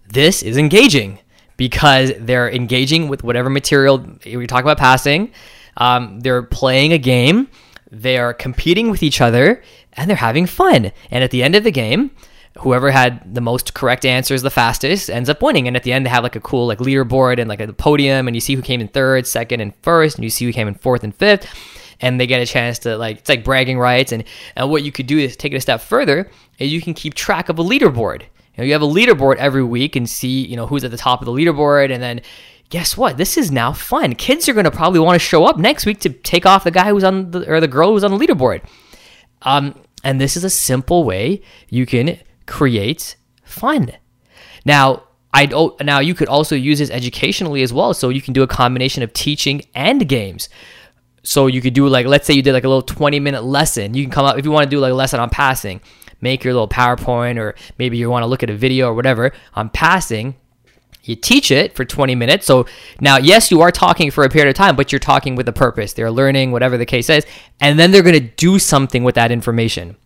this 0.09 0.43
is 0.43 0.57
engaging 0.57 1.19
because 1.57 2.13
they're 2.19 2.51
engaging 2.51 3.09
with 3.09 3.23
whatever 3.23 3.51
material 3.51 4.07
we 4.25 4.47
talk 4.47 4.63
about 4.63 4.79
passing. 4.79 5.33
Um, 5.77 6.21
they're 6.21 6.43
playing 6.43 6.95
a 6.95 6.99
game. 6.99 7.49
They 7.91 8.17
are 8.17 8.33
competing 8.33 8.91
with 8.91 9.03
each 9.03 9.21
other 9.21 9.63
and 9.93 10.09
they're 10.09 10.17
having 10.17 10.47
fun. 10.47 10.93
And 11.11 11.23
at 11.23 11.31
the 11.31 11.43
end 11.43 11.55
of 11.55 11.65
the 11.65 11.71
game, 11.71 12.13
whoever 12.59 12.91
had 12.91 13.35
the 13.35 13.41
most 13.41 13.75
correct 13.75 14.05
answers 14.05 14.43
the 14.43 14.51
fastest 14.51 15.09
ends 15.09 15.29
up 15.29 15.43
winning. 15.43 15.67
And 15.67 15.77
at 15.77 15.83
the 15.83 15.93
end, 15.93 16.05
they 16.05 16.11
have 16.11 16.23
like 16.23 16.37
a 16.37 16.41
cool 16.41 16.67
like 16.67 16.79
leaderboard 16.79 17.39
and 17.39 17.49
like 17.49 17.61
a 17.61 17.73
podium, 17.73 18.27
and 18.27 18.37
you 18.37 18.41
see 18.41 18.55
who 18.55 18.63
came 18.63 18.81
in 18.81 18.89
third, 18.89 19.27
second, 19.27 19.61
and 19.61 19.75
first, 19.83 20.17
and 20.17 20.25
you 20.25 20.31
see 20.31 20.45
who 20.45 20.53
came 20.53 20.69
in 20.69 20.75
fourth 20.75 21.05
and 21.05 21.15
fifth. 21.15 21.47
And 22.03 22.19
they 22.19 22.27
get 22.27 22.41
a 22.41 22.47
chance 22.47 22.79
to 22.81 22.97
like 22.97 23.19
it's 23.19 23.29
like 23.29 23.45
bragging 23.45 23.79
rights. 23.79 24.13
And 24.13 24.25
and 24.57 24.71
what 24.71 24.83
you 24.83 24.93
could 24.93 25.07
do 25.07 25.19
is 25.19 25.37
take 25.37 25.53
it 25.53 25.57
a 25.57 25.61
step 25.61 25.81
further, 25.81 26.31
is 26.59 26.73
you 26.73 26.81
can 26.81 26.95
keep 26.95 27.15
track 27.15 27.49
of 27.49 27.59
a 27.59 27.65
leaderboard. 27.65 28.23
You 28.23 28.59
know, 28.59 28.65
you 28.65 28.73
have 28.73 28.83
a 28.83 28.87
leaderboard 28.87 29.37
every 29.37 29.63
week 29.63 29.97
and 29.97 30.09
see 30.09 30.47
you 30.47 30.57
know 30.57 30.67
who's 30.67 30.85
at 30.85 30.91
the 30.91 30.97
top 30.97 31.21
of 31.21 31.27
the 31.27 31.33
leaderboard, 31.33 31.93
and 31.93 32.03
then 32.03 32.23
guess 32.71 32.97
what? 32.97 33.17
This 33.17 33.37
is 33.37 33.51
now 33.51 33.73
fun. 33.73 34.15
Kids 34.15 34.49
are 34.49 34.55
going 34.55 34.65
to 34.65 34.71
probably 34.71 35.01
want 35.01 35.21
to 35.21 35.25
show 35.25 35.45
up 35.45 35.59
next 35.59 35.85
week 35.85 36.01
to 36.01 36.09
take 36.09 36.47
off 36.47 36.65
the 36.65 36.71
guy 36.71 36.89
who's 36.89 37.05
on 37.05 37.31
the 37.33 37.49
or 37.53 37.61
the 37.61 37.69
girl 37.69 37.93
who's 37.93 38.05
on 38.05 38.17
the 38.17 38.27
leaderboard. 38.27 38.63
Um, 39.43 39.75
and 40.03 40.21
this 40.21 40.37
is 40.37 40.45
a 40.45 40.51
simple 40.51 41.05
way 41.05 41.43
you 41.69 41.85
can 41.85 42.19
creates 42.51 43.17
fun. 43.45 43.93
Now, 44.67 45.05
I 45.33 45.47
now 45.81 46.01
you 46.01 46.15
could 46.15 46.29
also 46.29 46.57
use 46.57 46.81
this 46.81 46.91
educationally 46.91 47.63
as 47.63 47.73
well. 47.73 47.95
So 47.95 48.09
you 48.09 48.21
can 48.21 48.35
do 48.35 48.43
a 48.43 48.49
combination 48.49 49.03
of 49.03 49.13
teaching 49.13 49.63
and 49.75 50.07
games. 50.09 50.49
So 51.23 51.47
you 51.47 51.61
could 51.61 51.75
do 51.75 51.87
like 51.87 52.07
let's 52.07 52.27
say 52.27 52.35
you 52.35 52.43
did 52.43 52.53
like 52.53 52.65
a 52.65 52.69
little 52.69 52.83
20 52.83 53.21
minute 53.21 53.45
lesson. 53.45 53.95
You 53.95 54.03
can 54.03 54.11
come 54.11 54.27
up 54.27 54.37
if 54.37 54.45
you 54.45 54.51
want 54.51 54.65
to 54.65 54.71
do 54.71 54.81
like 54.81 54.93
a 54.93 54.95
lesson 54.95 55.21
on 55.21 55.31
passing, 55.31 55.81
make 56.21 56.43
your 56.43 56.53
little 56.53 56.69
PowerPoint 56.69 57.39
or 57.39 57.55
maybe 57.79 57.97
you 57.97 58.11
want 58.11 58.25
to 58.25 58.27
look 58.27 58.43
at 58.43 58.51
a 58.51 58.57
video 58.57 58.89
or 58.89 58.95
whatever 58.95 59.33
on 59.55 59.71
passing. 59.71 60.35
You 61.05 61.17
teach 61.17 61.51
it 61.51 61.75
for 61.75 61.85
20 61.85 62.15
minutes. 62.15 62.45
So 62.45 62.67
now, 63.01 63.17
yes, 63.17 63.51
you 63.51 63.63
are 63.63 63.71
talking 63.71 64.11
for 64.11 64.25
a 64.25 64.29
period 64.29 64.51
of 64.51 64.55
time, 64.55 64.77
but 64.77 64.93
you're 64.93 64.99
talking 64.99 65.35
with 65.35 65.49
a 65.49 65.53
purpose. 65.53 65.95
They're 65.95 66.11
learning, 66.11 66.53
whatever 66.53 66.77
the 66.77 66.85
case 66.85 67.09
is, 67.09 67.25
and 67.59 67.79
then 67.79 67.91
they're 67.91 68.03
going 68.03 68.21
to 68.21 68.29
do 68.37 68.59
something 68.59 69.03
with 69.03 69.15
that 69.15 69.33
information. 69.33 69.97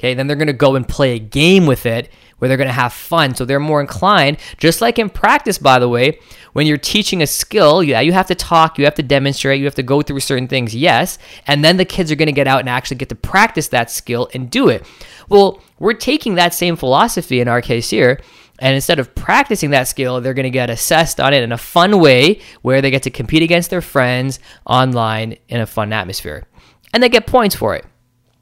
Okay, 0.00 0.14
then 0.14 0.26
they're 0.26 0.36
going 0.36 0.46
to 0.46 0.54
go 0.54 0.76
and 0.76 0.88
play 0.88 1.14
a 1.14 1.18
game 1.18 1.66
with 1.66 1.84
it 1.84 2.08
where 2.38 2.48
they're 2.48 2.56
going 2.56 2.68
to 2.68 2.72
have 2.72 2.94
fun. 2.94 3.34
So 3.34 3.44
they're 3.44 3.60
more 3.60 3.82
inclined, 3.82 4.38
just 4.56 4.80
like 4.80 4.98
in 4.98 5.10
practice, 5.10 5.58
by 5.58 5.78
the 5.78 5.90
way, 5.90 6.18
when 6.54 6.66
you're 6.66 6.78
teaching 6.78 7.20
a 7.20 7.26
skill, 7.26 7.82
yeah, 7.82 8.00
you 8.00 8.14
have 8.14 8.26
to 8.28 8.34
talk, 8.34 8.78
you 8.78 8.86
have 8.86 8.94
to 8.94 9.02
demonstrate, 9.02 9.58
you 9.58 9.66
have 9.66 9.74
to 9.74 9.82
go 9.82 10.00
through 10.00 10.20
certain 10.20 10.48
things, 10.48 10.74
yes. 10.74 11.18
And 11.46 11.62
then 11.62 11.76
the 11.76 11.84
kids 11.84 12.10
are 12.10 12.14
going 12.16 12.28
to 12.28 12.32
get 12.32 12.48
out 12.48 12.60
and 12.60 12.68
actually 12.70 12.96
get 12.96 13.10
to 13.10 13.14
practice 13.14 13.68
that 13.68 13.90
skill 13.90 14.30
and 14.32 14.50
do 14.50 14.70
it. 14.70 14.86
Well, 15.28 15.62
we're 15.78 15.92
taking 15.92 16.36
that 16.36 16.54
same 16.54 16.76
philosophy 16.76 17.40
in 17.40 17.46
our 17.46 17.60
case 17.60 17.90
here. 17.90 18.22
And 18.58 18.74
instead 18.74 19.00
of 19.00 19.14
practicing 19.14 19.68
that 19.70 19.86
skill, 19.86 20.22
they're 20.22 20.32
going 20.32 20.44
to 20.44 20.50
get 20.50 20.70
assessed 20.70 21.20
on 21.20 21.34
it 21.34 21.42
in 21.42 21.52
a 21.52 21.58
fun 21.58 22.00
way 22.00 22.40
where 22.62 22.80
they 22.80 22.90
get 22.90 23.02
to 23.02 23.10
compete 23.10 23.42
against 23.42 23.68
their 23.68 23.82
friends 23.82 24.40
online 24.64 25.36
in 25.50 25.60
a 25.60 25.66
fun 25.66 25.92
atmosphere. 25.92 26.46
And 26.94 27.02
they 27.02 27.10
get 27.10 27.26
points 27.26 27.54
for 27.54 27.74
it. 27.74 27.84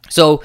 So 0.08 0.42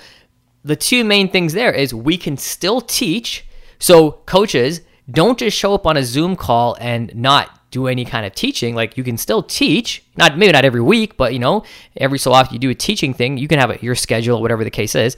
the 0.64 0.76
two 0.76 1.04
main 1.04 1.30
things 1.30 1.54
there 1.54 1.72
is 1.72 1.94
we 1.94 2.18
can 2.18 2.38
still 2.38 2.82
teach. 2.82 3.46
So 3.80 4.12
coaches 4.26 4.82
don't 5.10 5.38
just 5.38 5.58
show 5.58 5.74
up 5.74 5.86
on 5.86 5.98
a 5.98 6.04
Zoom 6.04 6.36
call 6.36 6.78
and 6.80 7.14
not 7.16 7.60
do 7.72 7.88
any 7.88 8.06
kind 8.06 8.26
of 8.26 8.34
teaching. 8.34 8.76
Like 8.76 8.98
you 8.98 9.04
can 9.04 9.18
still 9.18 9.44
teach, 9.44 10.04
not 10.16 10.38
maybe 10.38 10.54
not 10.54 10.64
every 10.64 10.82
week, 10.82 11.18
but 11.18 11.34
you 11.34 11.40
know, 11.40 11.64
every 11.98 12.20
so 12.20 12.32
often 12.32 12.54
you 12.54 12.60
do 12.60 12.70
a 12.70 12.76
teaching 12.76 13.14
thing. 13.14 13.38
You 13.38 13.48
can 13.48 13.60
have 13.60 13.72
a, 13.72 13.80
your 13.82 13.96
schedule, 13.96 14.42
whatever 14.42 14.64
the 14.64 14.72
case 14.72 14.96
is, 14.96 15.18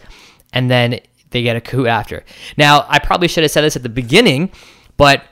and 0.54 0.72
then 0.72 1.00
they 1.32 1.44
get 1.44 1.62
Kahoot 1.64 1.90
after. 1.90 2.24
Now, 2.58 2.86
I 2.88 3.00
probably 3.00 3.28
should 3.28 3.44
have 3.44 3.52
said 3.52 3.62
this 3.62 3.76
at 3.76 3.84
the 3.84 3.90
beginning, 3.90 4.52
but 4.98 5.26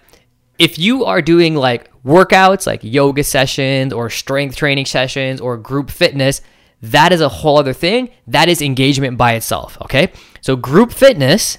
if 0.60 0.78
you 0.78 1.06
are 1.06 1.22
doing 1.22 1.56
like 1.56 1.90
workouts, 2.04 2.68
like 2.68 2.82
yoga 2.84 3.24
sessions 3.24 3.94
or 3.94 4.10
strength 4.10 4.56
training 4.56 4.86
sessions 4.86 5.42
or 5.42 5.58
group 5.58 5.90
fitness, 5.90 6.42
that 6.84 7.14
is 7.14 7.22
a 7.22 7.30
whole 7.30 7.58
other 7.58 7.74
thing. 7.74 8.10
That 8.28 8.50
is 8.50 8.62
engagement 8.62 9.18
by 9.18 9.34
itself. 9.34 9.78
Okay. 9.84 10.12
So, 10.42 10.58
group 10.58 10.92
fitness 10.92 11.58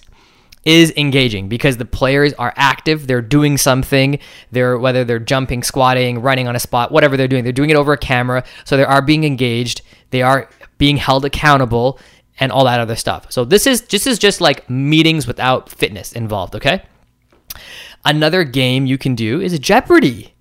is 0.67 0.93
engaging 0.97 1.49
because 1.49 1.77
the 1.77 1.85
players 1.85 2.33
are 2.35 2.55
active 2.57 3.07
they're 3.07 3.21
doing 3.21 3.59
something 3.59 4.19
they're 4.51 4.79
whether 4.79 5.05
they're 5.05 5.19
jumping 5.19 5.63
squatting 5.63 6.23
running 6.23 6.49
on 6.49 6.57
a 6.57 6.59
spot 6.59 6.91
whatever 6.91 7.19
they're 7.19 7.29
doing 7.29 7.45
they're 7.45 7.53
doing 7.53 7.69
it 7.69 7.77
over 7.77 7.93
a 7.93 7.99
camera 7.99 8.43
so 8.65 8.75
they 8.75 8.83
are 8.83 9.03
being 9.03 9.25
engaged 9.25 9.83
they 10.09 10.23
are 10.23 10.49
being 10.79 10.97
held 10.97 11.23
accountable 11.23 11.99
and 12.41 12.51
all 12.51 12.65
that 12.65 12.81
other 12.81 12.97
stuff 12.97 13.31
so 13.31 13.45
this 13.45 13.67
is 13.67 13.83
this 13.83 14.07
is 14.07 14.19
just 14.19 14.41
like 14.41 14.69
meetings 14.71 15.27
without 15.27 15.69
fitness 15.69 16.13
involved 16.13 16.55
okay 16.55 16.83
another 18.07 18.43
game 18.43 18.87
you 18.87 18.97
can 18.97 19.15
do 19.15 19.43
is 19.43 19.59
jeopardy 19.59 20.34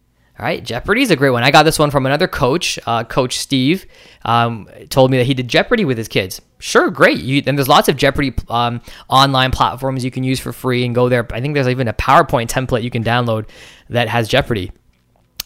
all 0.43 0.49
right, 0.49 0.61
Jeopardy 0.61 1.03
is 1.03 1.09
a 1.09 1.15
great 1.15 1.29
one. 1.29 1.41
I 1.41 1.51
got 1.51 1.63
this 1.63 1.79
one 1.79 1.89
from 1.89 2.05
another 2.05 2.27
coach, 2.27 2.77
uh, 2.85 3.05
Coach 3.05 3.39
Steve. 3.39 3.85
Um, 4.25 4.67
told 4.89 5.09
me 5.09 5.15
that 5.15 5.23
he 5.23 5.33
did 5.33 5.47
Jeopardy 5.47 5.85
with 5.85 5.97
his 5.97 6.09
kids. 6.09 6.41
Sure, 6.59 6.91
great. 6.91 7.19
You, 7.19 7.41
and 7.47 7.57
there's 7.57 7.69
lots 7.69 7.87
of 7.87 7.95
Jeopardy 7.95 8.33
um, 8.49 8.81
online 9.07 9.51
platforms 9.51 10.03
you 10.03 10.11
can 10.11 10.25
use 10.25 10.41
for 10.41 10.51
free 10.51 10.83
and 10.83 10.93
go 10.93 11.07
there. 11.07 11.25
I 11.31 11.39
think 11.39 11.53
there's 11.53 11.69
even 11.69 11.87
a 11.87 11.93
PowerPoint 11.93 12.49
template 12.49 12.83
you 12.83 12.89
can 12.91 13.05
download 13.05 13.47
that 13.87 14.09
has 14.09 14.27
Jeopardy. 14.27 14.73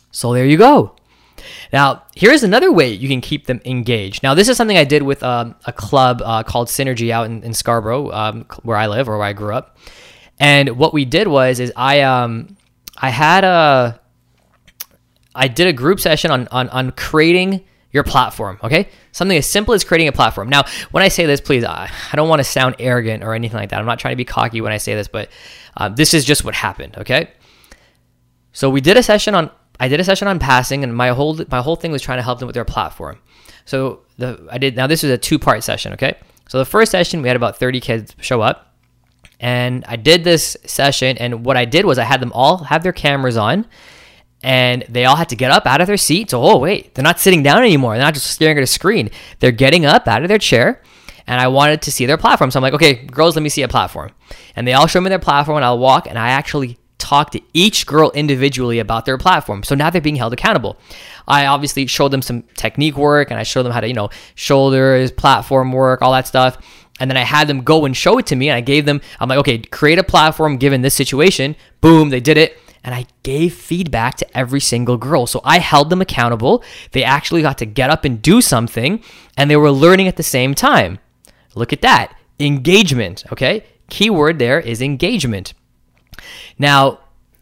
So 0.09 0.33
there 0.33 0.47
you 0.47 0.57
go. 0.57 0.95
Now, 1.71 2.01
here's 2.15 2.41
another 2.41 2.71
way 2.71 2.89
you 2.89 3.07
can 3.07 3.21
keep 3.21 3.45
them 3.45 3.61
engaged. 3.65 4.23
Now, 4.23 4.33
this 4.33 4.49
is 4.49 4.57
something 4.57 4.77
I 4.77 4.83
did 4.83 5.03
with 5.03 5.21
um, 5.21 5.53
a 5.67 5.73
club 5.73 6.23
uh, 6.25 6.41
called 6.41 6.69
Synergy 6.69 7.11
out 7.11 7.27
in, 7.27 7.43
in 7.43 7.53
Scarborough, 7.53 8.09
um, 8.11 8.45
where 8.63 8.77
I 8.77 8.87
live 8.87 9.07
or 9.07 9.19
where 9.19 9.27
I 9.27 9.33
grew 9.33 9.53
up. 9.53 9.77
And 10.39 10.69
what 10.69 10.91
we 10.91 11.05
did 11.05 11.27
was, 11.27 11.59
is 11.59 11.71
I 11.75 12.01
um, 12.01 12.57
I 12.99 13.11
had 13.11 13.43
a 13.43 13.99
I 15.38 15.48
did 15.48 15.67
a 15.67 15.74
group 15.74 16.00
session 16.00 16.32
on, 16.32 16.48
on, 16.50 16.67
on 16.70 16.91
creating 16.91 17.63
your 17.91 18.03
platform, 18.03 18.60
okay? 18.63 18.89
Something 19.12 19.38
as 19.38 19.48
simple 19.48 19.74
as 19.74 19.84
creating 19.84 20.08
a 20.08 20.12
platform. 20.12 20.50
Now, 20.50 20.65
when 20.91 21.03
I 21.03 21.08
say 21.08 21.25
this, 21.25 21.39
please, 21.39 21.63
I, 21.63 21.89
I 22.12 22.15
don't 22.15 22.27
want 22.27 22.39
to 22.39 22.44
sound 22.44 22.75
arrogant 22.79 23.24
or 23.24 23.34
anything 23.34 23.58
like 23.58 23.70
that. 23.70 23.79
I'm 23.79 23.86
not 23.86 24.00
trying 24.00 24.12
to 24.12 24.17
be 24.17 24.25
cocky 24.25 24.62
when 24.62 24.74
I 24.74 24.77
say 24.77 24.96
this, 24.96 25.08
but 25.08 25.29
uh, 25.77 25.89
this 25.89 26.13
is 26.13 26.25
just 26.25 26.44
what 26.44 26.53
happened, 26.53 26.98
okay? 26.98 27.29
So 28.51 28.70
we 28.70 28.82
did 28.82 28.98
a 28.98 29.03
session 29.03 29.36
on, 29.36 29.50
I 29.79 29.88
did 29.88 30.00
a 30.00 30.03
session 30.03 30.27
on 30.27 30.39
passing, 30.39 30.84
and 30.84 30.96
my 30.96 31.10
whole 31.10 31.39
my 31.50 31.62
whole 31.62 31.75
thing 31.75 31.91
was 31.91 32.01
trying 32.01 32.17
to 32.17 32.24
help 32.24 32.39
them 32.39 32.48
with 32.48 32.56
their 32.56 32.65
platform. 32.65 33.20
So 33.65 34.01
the 34.17 34.48
I 34.51 34.58
did 34.58 34.75
now 34.75 34.88
this 34.88 35.03
was 35.03 35.12
a 35.12 35.17
two 35.17 35.38
part 35.38 35.63
session, 35.63 35.94
okay? 35.94 36.17
So 36.50 36.58
the 36.58 36.65
first 36.65 36.91
session 36.91 37.22
we 37.22 37.27
had 37.27 37.36
about 37.36 37.60
30 37.60 37.79
kids 37.79 38.15
show 38.20 38.41
up, 38.41 38.75
and 39.39 39.86
I 39.88 39.96
did 39.96 40.24
this 40.24 40.58
session, 40.65 41.17
and 41.20 41.46
what 41.46 41.56
I 41.56 41.65
did 41.65 41.86
was 41.86 42.00
I 42.00 42.03
had 42.03 42.20
them 42.20 42.32
all 42.34 42.58
have 42.63 42.82
their 42.82 42.94
cameras 42.94 43.38
on 43.38 43.67
and 44.44 44.86
they 44.88 45.06
all 45.06 45.15
had 45.15 45.29
to 45.29 45.36
get 45.36 45.51
up 45.51 45.65
out 45.65 45.82
of 45.82 45.88
their 45.88 45.98
seats. 45.98 46.34
Oh, 46.34 46.58
wait, 46.58 46.94
they're 46.94 47.03
not 47.03 47.20
sitting 47.20 47.44
down 47.44 47.60
anymore. 47.60 47.96
They're 47.96 48.06
not 48.06 48.13
just 48.13 48.27
staring 48.27 48.58
at 48.58 48.63
a 48.63 48.67
screen. 48.67 49.10
They're 49.39 49.51
getting 49.51 49.86
up 49.86 50.08
out 50.08 50.22
of 50.22 50.29
their 50.29 50.38
chair, 50.38 50.82
and 51.25 51.41
I 51.41 51.48
wanted 51.48 51.82
to 51.84 51.91
see 51.91 52.06
their 52.06 52.17
platform. 52.17 52.51
So 52.51 52.60
I'm 52.60 52.63
like, 52.63 52.74
okay, 52.74 52.94
girls, 52.94 53.36
let 53.36 53.41
me 53.41 53.50
see 53.50 53.63
a 53.63 53.67
platform. 53.67 54.12
And 54.56 54.67
they 54.67 54.74
all 54.74 54.88
show 54.88 55.01
me 55.01 55.10
their 55.10 55.20
platform, 55.20 55.58
and 55.58 55.65
I'll 55.65 55.79
walk, 55.79 56.08
and 56.08 56.20
I 56.20 56.29
actually 56.29 56.77
talk 56.98 57.32
to 57.32 57.41
each 57.53 57.86
girl 57.86 58.12
individually 58.12 58.79
about 58.79 59.06
their 59.06 59.17
platform. 59.17 59.63
So 59.63 59.75
now 59.75 59.89
they're 59.89 60.01
being 60.01 60.15
held 60.15 60.34
accountable. 60.34 60.77
I 61.27 61.46
obviously 61.46 61.86
showed 61.88 62.10
them 62.10 62.22
some 62.22 62.44
technique 62.56 62.98
work, 62.98 63.32
and 63.32 63.39
I 63.39 63.44
showed 63.44 63.63
them 63.63 63.72
how 63.72 63.82
to, 63.82 63.88
you 63.88 63.94
know, 63.94 64.10
shoulders, 64.36 65.12
platform 65.12 65.72
work, 65.72 66.01
all 66.01 66.12
that 66.13 66.27
stuff. 66.27 66.58
And 67.00 67.10
then 67.10 67.17
I 67.17 67.24
had 67.24 67.48
them 67.48 67.62
go 67.62 67.86
and 67.86 67.96
show 67.96 68.17
it 68.17 68.25
to 68.27 68.36
me, 68.36 68.50
and 68.50 68.56
I 68.56 68.62
gave 68.62 68.86
them, 68.86 69.01
I'm 69.20 69.29
like, 69.29 69.39
okay, 69.39 69.60
create 69.60 70.00
a 70.00 70.03
platform 70.03 70.58
given 70.58 70.82
this 70.82 70.96
situation. 70.96 71.56
Boom, 71.82 72.10
they 72.10 72.20
did 72.20 72.38
it 72.38 72.58
and 72.88 72.96
I 72.96 73.06
gave 73.24 73.53
feedback 73.53 74.15
to 74.15 74.38
every 74.38 74.62
single 74.62 74.96
girl. 74.96 75.27
So 75.27 75.41
I 75.44 75.60
held 75.60 75.89
them 75.89 76.00
accountable. 76.00 76.63
They 76.94 77.03
actually 77.03 77.41
got 77.41 77.58
to 77.58 77.65
get 77.65 77.89
up 77.89 78.06
and 78.06 78.22
do 78.22 78.39
something, 78.39 79.03
and 79.36 79.51
they 79.51 79.58
were 79.58 79.72
learning 79.72 80.08
at 80.08 80.15
the 80.15 80.24
same 80.24 80.56
time. 80.56 81.00
Look 81.53 81.74
at 81.74 81.82
that 81.82 82.17
engagement, 82.39 83.25
okay? 83.29 83.65
Keyword 83.89 84.39
there 84.39 84.62
is 84.62 84.82
engagement. 84.82 85.53
Now, 86.58 87.01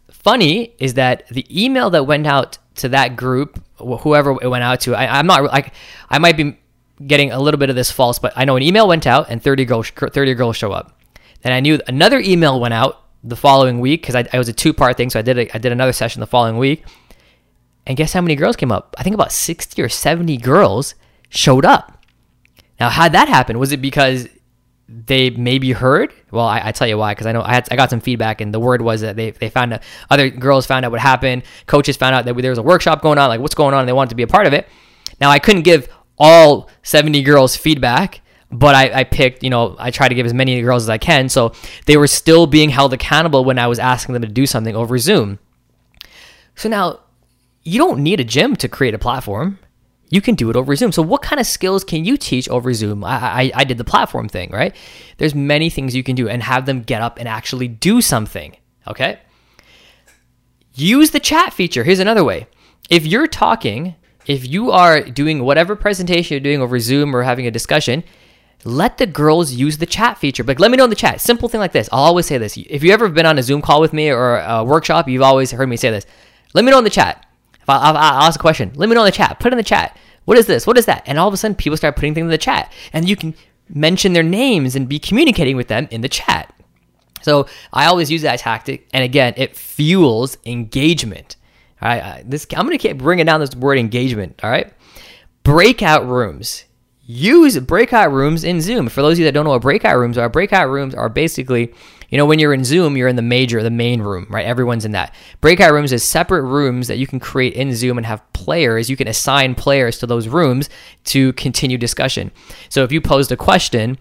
funny 0.10 0.74
is 0.80 0.96
that 0.96 1.28
the 1.28 1.46
email 1.52 1.92
that 1.92 2.08
went 2.08 2.26
out 2.26 2.58
to 2.78 2.90
that 2.90 3.16
group, 3.16 3.64
whoever 3.78 4.32
it 4.42 4.48
went 4.48 4.64
out 4.64 4.80
to, 4.82 4.96
I, 4.96 5.20
am 5.20 5.28
not 5.28 5.44
like 5.44 5.76
I 6.10 6.18
might 6.18 6.38
be 6.38 6.58
getting 7.06 7.32
a 7.32 7.40
little 7.40 7.60
bit 7.60 7.70
of 7.70 7.76
this 7.76 7.92
false, 7.92 8.18
but 8.18 8.34
I 8.36 8.46
know 8.46 8.56
an 8.56 8.64
email 8.64 8.88
went 8.88 9.06
out 9.06 9.30
and 9.30 9.44
30 9.44 9.66
girls 9.66 9.92
30 9.92 10.34
girls 10.34 10.58
show 10.58 10.72
up. 10.72 11.00
Then 11.44 11.54
I 11.54 11.60
knew 11.60 11.80
another 11.88 12.18
email 12.20 12.60
went 12.60 12.74
out 12.74 13.05
the 13.28 13.36
following 13.36 13.80
week 13.80 14.02
because 14.02 14.16
I, 14.16 14.38
was 14.38 14.48
a 14.48 14.54
two 14.54 14.74
part 14.74 14.98
thing. 14.98 15.10
So 15.10 15.20
I 15.20 15.22
did 15.22 15.38
a, 15.38 15.56
I 15.56 15.58
did 15.58 15.72
another 15.72 15.94
session 15.94 16.20
the 16.20 16.28
following 16.28 16.58
week, 16.58 16.86
and 17.86 17.98
guess 17.98 18.14
how 18.14 18.22
many 18.22 18.36
girls 18.36 18.56
came 18.56 18.72
up? 18.72 18.96
I 18.98 19.04
think 19.04 19.16
about 19.16 19.32
sixty 19.32 19.82
or 19.82 19.90
seventy 19.90 20.38
girls 20.38 20.96
showed 21.30 21.66
up. 21.66 22.04
Now, 22.80 22.90
how'd 22.90 23.14
that 23.14 23.28
happen? 23.28 23.58
Was 23.58 23.72
it 23.72 23.82
because 23.82 24.28
they 24.88 25.32
maybe 25.32 25.72
heard? 25.72 26.14
Well, 26.30 26.46
I, 26.46 26.62
I 26.66 26.72
tell 26.72 26.88
you 26.88 26.98
why 26.98 27.14
because 27.14 27.26
I 27.26 27.32
know 27.32 27.42
I 27.42 27.56
had 27.56 27.68
I 27.72 27.76
got 27.76 27.90
some 27.90 28.00
feedback, 28.00 28.42
and 28.42 28.54
the 28.54 28.60
word 28.60 28.82
was 28.82 29.02
that 29.02 29.16
they 29.16 29.32
they 29.32 29.50
found 29.50 29.74
out 29.74 29.82
other 30.10 30.30
girls 30.30 30.66
found 30.66 30.86
out 30.86 30.92
what 30.92 31.02
happened. 31.02 31.44
Coaches 31.66 31.98
found 31.98 32.16
out 32.16 32.26
that 32.26 32.38
there 32.38 32.52
was 32.52 32.60
a 32.60 32.64
workshop 32.64 33.02
going 33.02 33.18
on, 33.18 33.30
like 33.30 33.40
what's 33.40 33.56
going 33.56 33.74
on, 33.74 33.82
and 33.82 33.90
they 33.90 33.94
wanted 33.94 34.10
to 34.10 34.16
be 34.16 34.24
a 34.24 34.28
part 34.28 34.46
of 34.46 34.54
it. 34.54 34.68
Now, 35.20 35.30
I 35.30 35.40
couldn't 35.40 35.62
give 35.64 35.88
all 36.18 36.70
70 36.84 37.22
girls 37.24 37.56
feedback 37.56 38.22
but 38.52 38.76
I, 38.76 39.00
I, 39.00 39.04
picked, 39.04 39.44
you 39.44 39.50
know, 39.50 39.76
I 39.80 39.92
try 39.92 40.08
to 40.08 40.16
give 40.16 40.26
as 40.26 40.34
many 40.34 40.62
girls 40.62 40.84
as 40.84 40.90
I 40.90 40.98
can. 40.98 41.30
So 41.30 41.54
they 41.86 41.98
were 41.98 42.08
still 42.08 42.48
being 42.48 42.70
held 42.70 42.94
accountable 42.94 43.44
when 43.44 43.60
I 43.60 43.68
was 43.68 43.80
asking 43.80 44.14
them 44.14 44.22
to 44.22 44.28
do 44.28 44.46
something 44.46 44.76
over 44.76 44.98
Zoom. 44.98 45.40
So 46.56 46.70
now 46.70 47.00
you 47.64 47.80
don't 47.80 48.00
need 48.00 48.20
a 48.20 48.24
gym 48.24 48.56
to 48.58 48.70
create 48.70 48.94
a 48.94 49.00
platform. 49.00 49.60
You 50.10 50.22
can 50.22 50.36
do 50.36 50.50
it 50.50 50.56
over 50.56 50.76
Zoom. 50.76 50.92
So 50.92 51.02
what 51.02 51.24
kind 51.24 51.40
of 51.40 51.48
skills 51.48 51.84
can 51.84 52.06
you 52.06 52.16
teach 52.16 52.48
over 52.48 52.74
Zoom? 52.74 53.04
I, 53.04 53.16
I, 53.16 53.52
I 53.56 53.64
did 53.64 53.78
the 53.78 53.84
platform 53.84 54.30
thing, 54.30 54.52
right? 54.52 54.76
There's 55.18 55.34
many 55.34 55.70
things 55.70 55.96
you 55.96 56.04
can 56.04 56.16
do 56.16 56.30
and 56.30 56.44
have 56.44 56.66
them 56.66 56.82
get 56.82 57.02
up 57.02 57.18
and 57.18 57.28
actually 57.28 57.68
do 57.68 58.02
something. 58.02 58.56
Okay. 58.88 59.20
Use 60.76 61.12
the 61.12 61.20
chat 61.20 61.54
feature. 61.54 61.84
Here's 61.84 62.00
another 62.00 62.24
way. 62.24 62.48
If 62.90 63.08
you're 63.08 63.28
talking, 63.28 63.96
if 64.28 64.48
you 64.48 64.72
are 64.72 65.02
doing 65.02 65.44
whatever 65.44 65.76
presentation 65.76 66.36
you're 66.36 66.40
doing 66.40 66.62
over 66.62 66.80
Zoom 66.80 67.16
or 67.16 67.24
having 67.24 67.48
a 67.48 67.52
discussion, 67.52 68.04
let 68.66 68.98
the 68.98 69.06
girls 69.06 69.54
use 69.54 69.78
the 69.78 69.86
chat 69.86 70.18
feature. 70.18 70.44
Like, 70.44 70.60
let 70.60 70.72
me 70.72 70.78
know 70.78 70.86
in 70.86 70.90
the 70.90 70.96
chat. 70.96 71.22
Simple 71.22 71.48
thing 71.48 71.60
like 71.60 71.72
this. 71.72 71.88
I'll 71.92 72.04
always 72.04 72.26
say 72.26 72.40
this. 72.40 72.58
If 72.58 72.84
you've 72.84 72.94
ever 72.94 73.10
been 73.10 73.28
on 73.28 73.38
a 73.38 73.44
Zoom 73.44 73.62
call 73.62 73.80
with 73.80 73.94
me 73.94 74.10
or 74.10 74.38
a 74.38 74.64
workshop, 74.64 75.08
you've 75.08 75.22
always 75.22 75.52
heard 75.52 75.70
me 75.70 75.78
say 75.78 75.92
this. 75.92 76.06
Let 76.54 76.66
me 76.66 76.72
know 76.72 76.80
in 76.80 76.84
the 76.84 76.90
chat. 76.90 77.26
If 77.62 77.70
I, 77.70 77.92
will 77.92 77.98
ask 77.98 78.40
a 78.40 78.42
question, 78.42 78.72
let 78.76 78.90
me 78.90 78.96
know 78.96 79.02
in 79.02 79.06
the 79.06 79.12
chat. 79.12 79.40
Put 79.40 79.54
in 79.54 79.58
the 79.58 79.64
chat. 79.64 79.98
What 80.26 80.38
is 80.38 80.48
this? 80.48 80.66
What 80.66 80.78
is 80.78 80.88
that? 80.88 81.04
And 81.06 81.20
all 81.20 81.28
of 81.28 81.34
a 81.34 81.38
sudden, 81.38 81.56
people 81.56 81.78
start 81.78 81.96
putting 81.96 82.16
things 82.16 82.26
in 82.26 82.30
the 82.30 82.38
chat, 82.38 82.72
and 82.92 83.08
you 83.08 83.16
can 83.16 83.36
mention 83.70 84.14
their 84.14 84.24
names 84.24 84.76
and 84.76 84.90
be 84.90 84.98
communicating 85.00 85.56
with 85.56 85.68
them 85.68 85.88
in 85.92 86.02
the 86.02 86.10
chat. 86.10 86.52
So 87.22 87.48
I 87.72 87.86
always 87.86 88.12
use 88.12 88.24
that 88.24 88.40
tactic, 88.40 88.88
and 88.94 89.04
again, 89.04 89.34
it 89.38 89.56
fuels 89.56 90.38
engagement. 90.46 91.36
All 91.82 91.90
right, 91.90 92.24
this 92.28 92.48
I'm 92.56 92.66
gonna 92.66 92.78
keep 92.78 92.98
bringing 92.98 93.26
down 93.26 93.40
this 93.40 93.56
word 93.56 93.78
engagement. 93.78 94.40
All 94.44 94.50
right, 94.50 94.72
breakout 95.44 96.08
rooms 96.08 96.66
use 97.06 97.58
breakout 97.60 98.12
rooms 98.12 98.44
in 98.44 98.62
Zoom. 98.62 98.90
For 98.90 99.02
those 99.02 99.14
of 99.14 99.20
you 99.20 99.26
that 99.26 99.34
don't 99.34 99.46
know 99.46 99.52
what 99.52 99.62
breakout 99.62 99.98
rooms 99.98 100.18
are, 100.18 100.28
breakout 100.28 100.70
rooms 100.70 100.96
are 100.96 101.08
basically, 101.08 101.74
you 102.10 102.18
know, 102.18 102.26
when 102.26 102.40
you're 102.40 102.54
in 102.54 102.66
Zoom, 102.66 102.98
you're 102.98 103.08
in 103.08 103.16
the 103.16 103.22
major, 103.22 103.62
the 103.62 103.70
main 103.70 104.02
room, 104.02 104.26
right? 104.30 104.46
Everyone's 104.46 104.86
in 104.86 104.92
that. 104.94 105.14
Breakout 105.40 105.72
rooms 105.72 105.92
is 105.92 106.04
separate 106.04 106.42
rooms 106.42 106.88
that 106.88 106.98
you 106.98 107.06
can 107.06 107.20
create 107.20 107.54
in 107.54 107.76
Zoom 107.76 107.98
and 107.98 108.08
have 108.08 108.22
players. 108.34 108.90
You 108.90 108.98
can 108.98 109.08
assign 109.08 109.54
players 109.56 110.00
to 110.00 110.08
those 110.08 110.28
rooms 110.28 110.70
to 111.06 111.34
continue 111.34 111.78
discussion. 111.78 112.32
So 112.70 112.84
if 112.84 112.92
you 112.92 113.02
posed 113.02 113.32
a 113.32 113.38
question, 113.38 113.98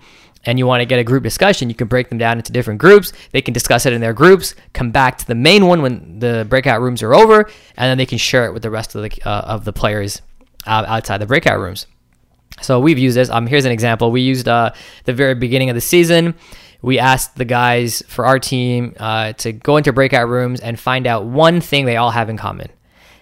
and 0.46 0.58
you 0.58 0.66
want 0.66 0.82
to 0.82 0.84
get 0.84 0.99
a 0.99 1.04
group 1.04 1.23
discussion, 1.23 1.70
you 1.70 1.75
can 1.75 1.88
break 1.88 2.11
them 2.11 2.18
down 2.18 2.37
into 2.37 2.52
different 2.52 2.78
groups. 2.78 3.14
They 3.32 3.40
can 3.40 3.54
discuss 3.54 3.87
it 3.87 3.94
in 3.94 4.02
their 4.02 4.12
groups, 4.12 4.54
come 4.75 4.90
back 4.90 5.16
to 5.16 5.26
the 5.26 5.34
main 5.34 5.66
one 5.66 5.80
when 5.80 6.18
the 6.18 6.46
breakout 6.46 6.82
rooms 6.82 7.02
are 7.02 7.14
over, 7.14 7.50
and 7.78 7.88
then 7.88 7.96
they 7.96 8.04
can 8.04 8.18
share 8.18 8.44
it 8.44 8.52
with 8.52 8.62
the 8.62 8.70
rest 8.70 8.94
of 8.94 9.02
the 9.02 9.23
uh, 9.26 9.40
of 9.40 9.64
the 9.64 9.73
players 9.73 10.20
uh, 10.66 10.84
outside 10.87 11.16
the 11.18 11.26
breakout 11.26 11.58
rooms. 11.58 11.87
So 12.62 12.80
we've 12.80 12.99
used 12.99 13.16
this. 13.16 13.30
Um, 13.30 13.46
here's 13.46 13.64
an 13.64 13.73
example. 13.73 14.11
We 14.11 14.20
used 14.20 14.49
uh, 14.49 14.73
the 15.04 15.12
very 15.12 15.34
beginning 15.34 15.70
of 15.70 15.75
the 15.75 15.80
season. 15.80 16.34
We 16.82 16.99
asked 16.99 17.37
the 17.37 17.44
guys 17.44 18.02
for 18.08 18.26
our 18.26 18.38
team 18.38 18.94
uh, 18.99 19.32
to 19.34 19.52
go 19.52 19.76
into 19.76 19.92
breakout 19.92 20.28
rooms 20.28 20.61
and 20.61 20.78
find 20.78 21.06
out 21.06 21.25
one 21.25 21.61
thing 21.61 21.87
they 21.87 21.96
all 21.96 22.11
have 22.11 22.28
in 22.28 22.37
common, 22.37 22.68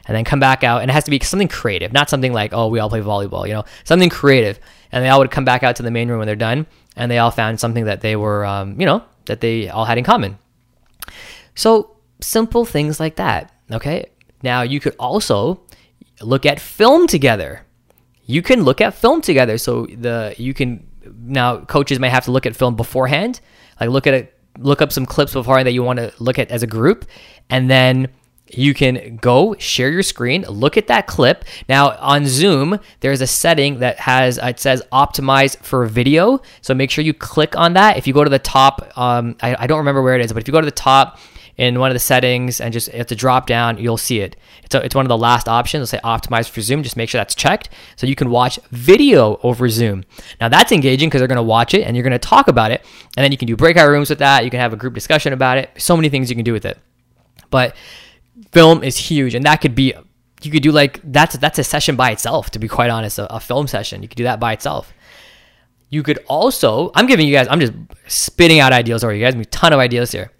and 0.06 0.16
then 0.16 0.24
come 0.24 0.40
back 0.40 0.64
out. 0.64 0.82
And 0.82 0.90
it 0.90 0.94
has 0.94 1.04
to 1.04 1.10
be 1.10 1.20
something 1.20 1.48
creative, 1.48 1.92
not 1.92 2.10
something 2.10 2.32
like, 2.32 2.52
"Oh, 2.52 2.68
we 2.68 2.80
all 2.80 2.88
play 2.88 3.00
volleyball," 3.00 3.46
you 3.46 3.54
know, 3.54 3.64
something 3.84 4.10
creative. 4.10 4.58
And 4.90 5.04
they 5.04 5.08
all 5.08 5.20
would 5.20 5.30
come 5.30 5.44
back 5.44 5.62
out 5.62 5.76
to 5.76 5.82
the 5.82 5.90
main 5.90 6.08
room 6.08 6.18
when 6.18 6.26
they're 6.26 6.36
done, 6.36 6.66
and 6.96 7.10
they 7.10 7.18
all 7.18 7.30
found 7.30 7.58
something 7.60 7.84
that 7.86 8.00
they 8.00 8.16
were, 8.16 8.44
um, 8.44 8.78
you 8.78 8.84
know, 8.84 9.02
that 9.26 9.40
they 9.40 9.68
all 9.68 9.84
had 9.84 9.96
in 9.96 10.04
common. 10.04 10.38
So 11.54 11.96
simple 12.20 12.64
things 12.64 13.00
like 13.00 13.16
that. 13.16 13.52
Okay. 13.70 14.06
Now 14.42 14.62
you 14.62 14.80
could 14.80 14.94
also 14.98 15.60
look 16.20 16.44
at 16.46 16.60
film 16.60 17.06
together 17.06 17.64
you 18.24 18.42
can 18.42 18.62
look 18.62 18.80
at 18.80 18.94
film 18.94 19.20
together. 19.20 19.58
So 19.58 19.86
the 19.86 20.34
you 20.38 20.54
can 20.54 20.86
now 21.22 21.58
coaches 21.58 21.98
may 21.98 22.08
have 22.08 22.24
to 22.24 22.32
look 22.32 22.46
at 22.46 22.56
film 22.56 22.76
beforehand, 22.76 23.40
like 23.80 23.90
look 23.90 24.06
at 24.06 24.14
it, 24.14 24.38
look 24.58 24.82
up 24.82 24.92
some 24.92 25.06
clips 25.06 25.32
beforehand 25.32 25.66
that 25.66 25.72
you 25.72 25.82
want 25.82 25.98
to 25.98 26.12
look 26.18 26.38
at 26.38 26.50
as 26.50 26.62
a 26.62 26.66
group, 26.66 27.06
and 27.50 27.70
then 27.70 28.08
you 28.54 28.74
can 28.74 29.16
go 29.16 29.54
share 29.58 29.90
your 29.90 30.02
screen, 30.02 30.42
look 30.42 30.76
at 30.76 30.86
that 30.86 31.06
clip. 31.06 31.44
Now 31.68 31.96
on 31.98 32.26
Zoom, 32.26 32.78
there's 33.00 33.20
a 33.20 33.26
setting 33.26 33.78
that 33.78 33.98
has 33.98 34.38
it 34.38 34.60
says 34.60 34.82
optimize 34.92 35.56
for 35.62 35.86
video. 35.86 36.40
So 36.60 36.74
make 36.74 36.90
sure 36.90 37.02
you 37.02 37.14
click 37.14 37.56
on 37.56 37.72
that. 37.74 37.96
If 37.96 38.06
you 38.06 38.12
go 38.12 38.24
to 38.24 38.30
the 38.30 38.38
top, 38.38 38.92
um, 38.96 39.36
I, 39.40 39.56
I 39.60 39.66
don't 39.66 39.78
remember 39.78 40.02
where 40.02 40.16
it 40.16 40.24
is, 40.24 40.32
but 40.32 40.42
if 40.42 40.48
you 40.48 40.52
go 40.52 40.60
to 40.60 40.66
the 40.66 40.70
top 40.70 41.18
in 41.56 41.78
one 41.78 41.90
of 41.90 41.94
the 41.94 42.00
settings 42.00 42.60
and 42.60 42.72
just 42.72 42.88
have 42.88 43.06
to 43.08 43.14
drop 43.14 43.46
down, 43.46 43.78
you'll 43.78 43.96
see 43.96 44.20
it. 44.20 44.36
It's, 44.62 44.74
a, 44.74 44.84
it's 44.84 44.94
one 44.94 45.04
of 45.04 45.08
the 45.08 45.18
last 45.18 45.48
options. 45.48 45.92
It'll 45.92 45.98
say 45.98 46.00
optimize 46.02 46.48
for 46.48 46.60
Zoom. 46.60 46.82
Just 46.82 46.96
make 46.96 47.08
sure 47.08 47.18
that's 47.18 47.34
checked 47.34 47.68
so 47.96 48.06
you 48.06 48.14
can 48.14 48.30
watch 48.30 48.58
video 48.70 49.38
over 49.42 49.68
Zoom. 49.68 50.04
Now 50.40 50.48
that's 50.48 50.72
engaging 50.72 51.08
because 51.08 51.20
they're 51.20 51.28
going 51.28 51.36
to 51.36 51.42
watch 51.42 51.74
it 51.74 51.82
and 51.82 51.96
you're 51.96 52.04
going 52.04 52.12
to 52.12 52.18
talk 52.18 52.48
about 52.48 52.70
it. 52.70 52.84
And 53.16 53.24
then 53.24 53.32
you 53.32 53.38
can 53.38 53.46
do 53.46 53.56
breakout 53.56 53.88
rooms 53.88 54.08
with 54.08 54.18
that. 54.20 54.44
You 54.44 54.50
can 54.50 54.60
have 54.60 54.72
a 54.72 54.76
group 54.76 54.94
discussion 54.94 55.32
about 55.32 55.58
it. 55.58 55.70
So 55.76 55.96
many 55.96 56.08
things 56.08 56.30
you 56.30 56.36
can 56.36 56.44
do 56.44 56.52
with 56.52 56.64
it. 56.64 56.78
But 57.50 57.76
film 58.50 58.82
is 58.82 58.96
huge, 58.96 59.34
and 59.34 59.44
that 59.44 59.56
could 59.56 59.74
be 59.74 59.94
you 60.42 60.50
could 60.50 60.62
do 60.62 60.72
like 60.72 61.00
that's 61.04 61.36
that's 61.36 61.58
a 61.58 61.64
session 61.64 61.96
by 61.96 62.10
itself. 62.10 62.50
To 62.50 62.58
be 62.58 62.66
quite 62.66 62.90
honest, 62.90 63.18
a, 63.18 63.32
a 63.32 63.40
film 63.40 63.66
session 63.68 64.02
you 64.02 64.08
could 64.08 64.16
do 64.16 64.24
that 64.24 64.40
by 64.40 64.52
itself. 64.52 64.92
You 65.88 66.02
could 66.02 66.18
also 66.26 66.90
I'm 66.94 67.06
giving 67.06 67.26
you 67.26 67.34
guys 67.34 67.46
I'm 67.48 67.60
just 67.60 67.74
spitting 68.06 68.60
out 68.60 68.72
ideas 68.72 69.04
over 69.04 69.14
you 69.14 69.24
guys. 69.24 69.34
A 69.34 69.44
ton 69.46 69.72
of 69.72 69.78
ideas 69.78 70.12
here. 70.12 70.32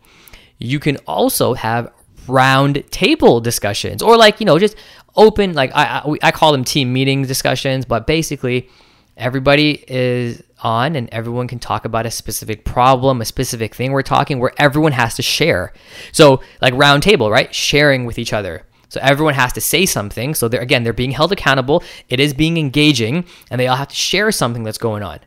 You 0.64 0.80
can 0.80 0.96
also 1.06 1.54
have 1.54 1.92
round 2.28 2.84
table 2.90 3.40
discussions 3.40 4.00
or 4.00 4.16
like 4.16 4.38
you 4.38 4.46
know 4.46 4.56
just 4.58 4.76
open 5.16 5.54
like 5.54 5.72
I, 5.74 6.02
I, 6.04 6.16
I 6.22 6.30
call 6.30 6.52
them 6.52 6.64
team 6.64 6.92
meeting 6.92 7.22
discussions, 7.22 7.84
but 7.84 8.06
basically 8.06 8.68
everybody 9.16 9.84
is 9.88 10.42
on 10.62 10.96
and 10.96 11.08
everyone 11.10 11.48
can 11.48 11.58
talk 11.58 11.84
about 11.84 12.06
a 12.06 12.10
specific 12.10 12.64
problem, 12.64 13.20
a 13.20 13.24
specific 13.24 13.74
thing 13.74 13.92
we're 13.92 14.02
talking 14.02 14.38
where 14.38 14.52
everyone 14.58 14.92
has 14.92 15.16
to 15.16 15.22
share. 15.22 15.72
So, 16.12 16.40
like 16.60 16.74
round 16.74 17.02
table, 17.02 17.30
right? 17.30 17.54
Sharing 17.54 18.04
with 18.04 18.18
each 18.18 18.32
other. 18.32 18.64
So 18.88 19.00
everyone 19.02 19.34
has 19.34 19.54
to 19.54 19.60
say 19.60 19.86
something. 19.86 20.34
So 20.34 20.48
they're 20.48 20.60
again, 20.60 20.84
they're 20.84 20.92
being 20.92 21.12
held 21.12 21.32
accountable. 21.32 21.82
It 22.08 22.20
is 22.20 22.34
being 22.34 22.58
engaging, 22.58 23.24
and 23.50 23.58
they 23.58 23.66
all 23.66 23.76
have 23.76 23.88
to 23.88 23.94
share 23.94 24.30
something 24.30 24.64
that's 24.64 24.78
going 24.78 25.02
on. 25.02 25.18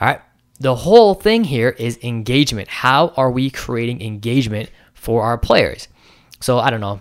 All 0.00 0.08
right. 0.08 0.20
The 0.60 0.74
whole 0.74 1.14
thing 1.14 1.44
here 1.44 1.70
is 1.70 1.98
engagement. 2.02 2.68
How 2.68 3.08
are 3.16 3.30
we 3.30 3.50
creating 3.50 4.02
engagement 4.02 4.70
for 4.92 5.22
our 5.22 5.38
players? 5.38 5.88
So 6.40 6.58
I 6.58 6.70
don't 6.70 6.80
know. 6.80 7.00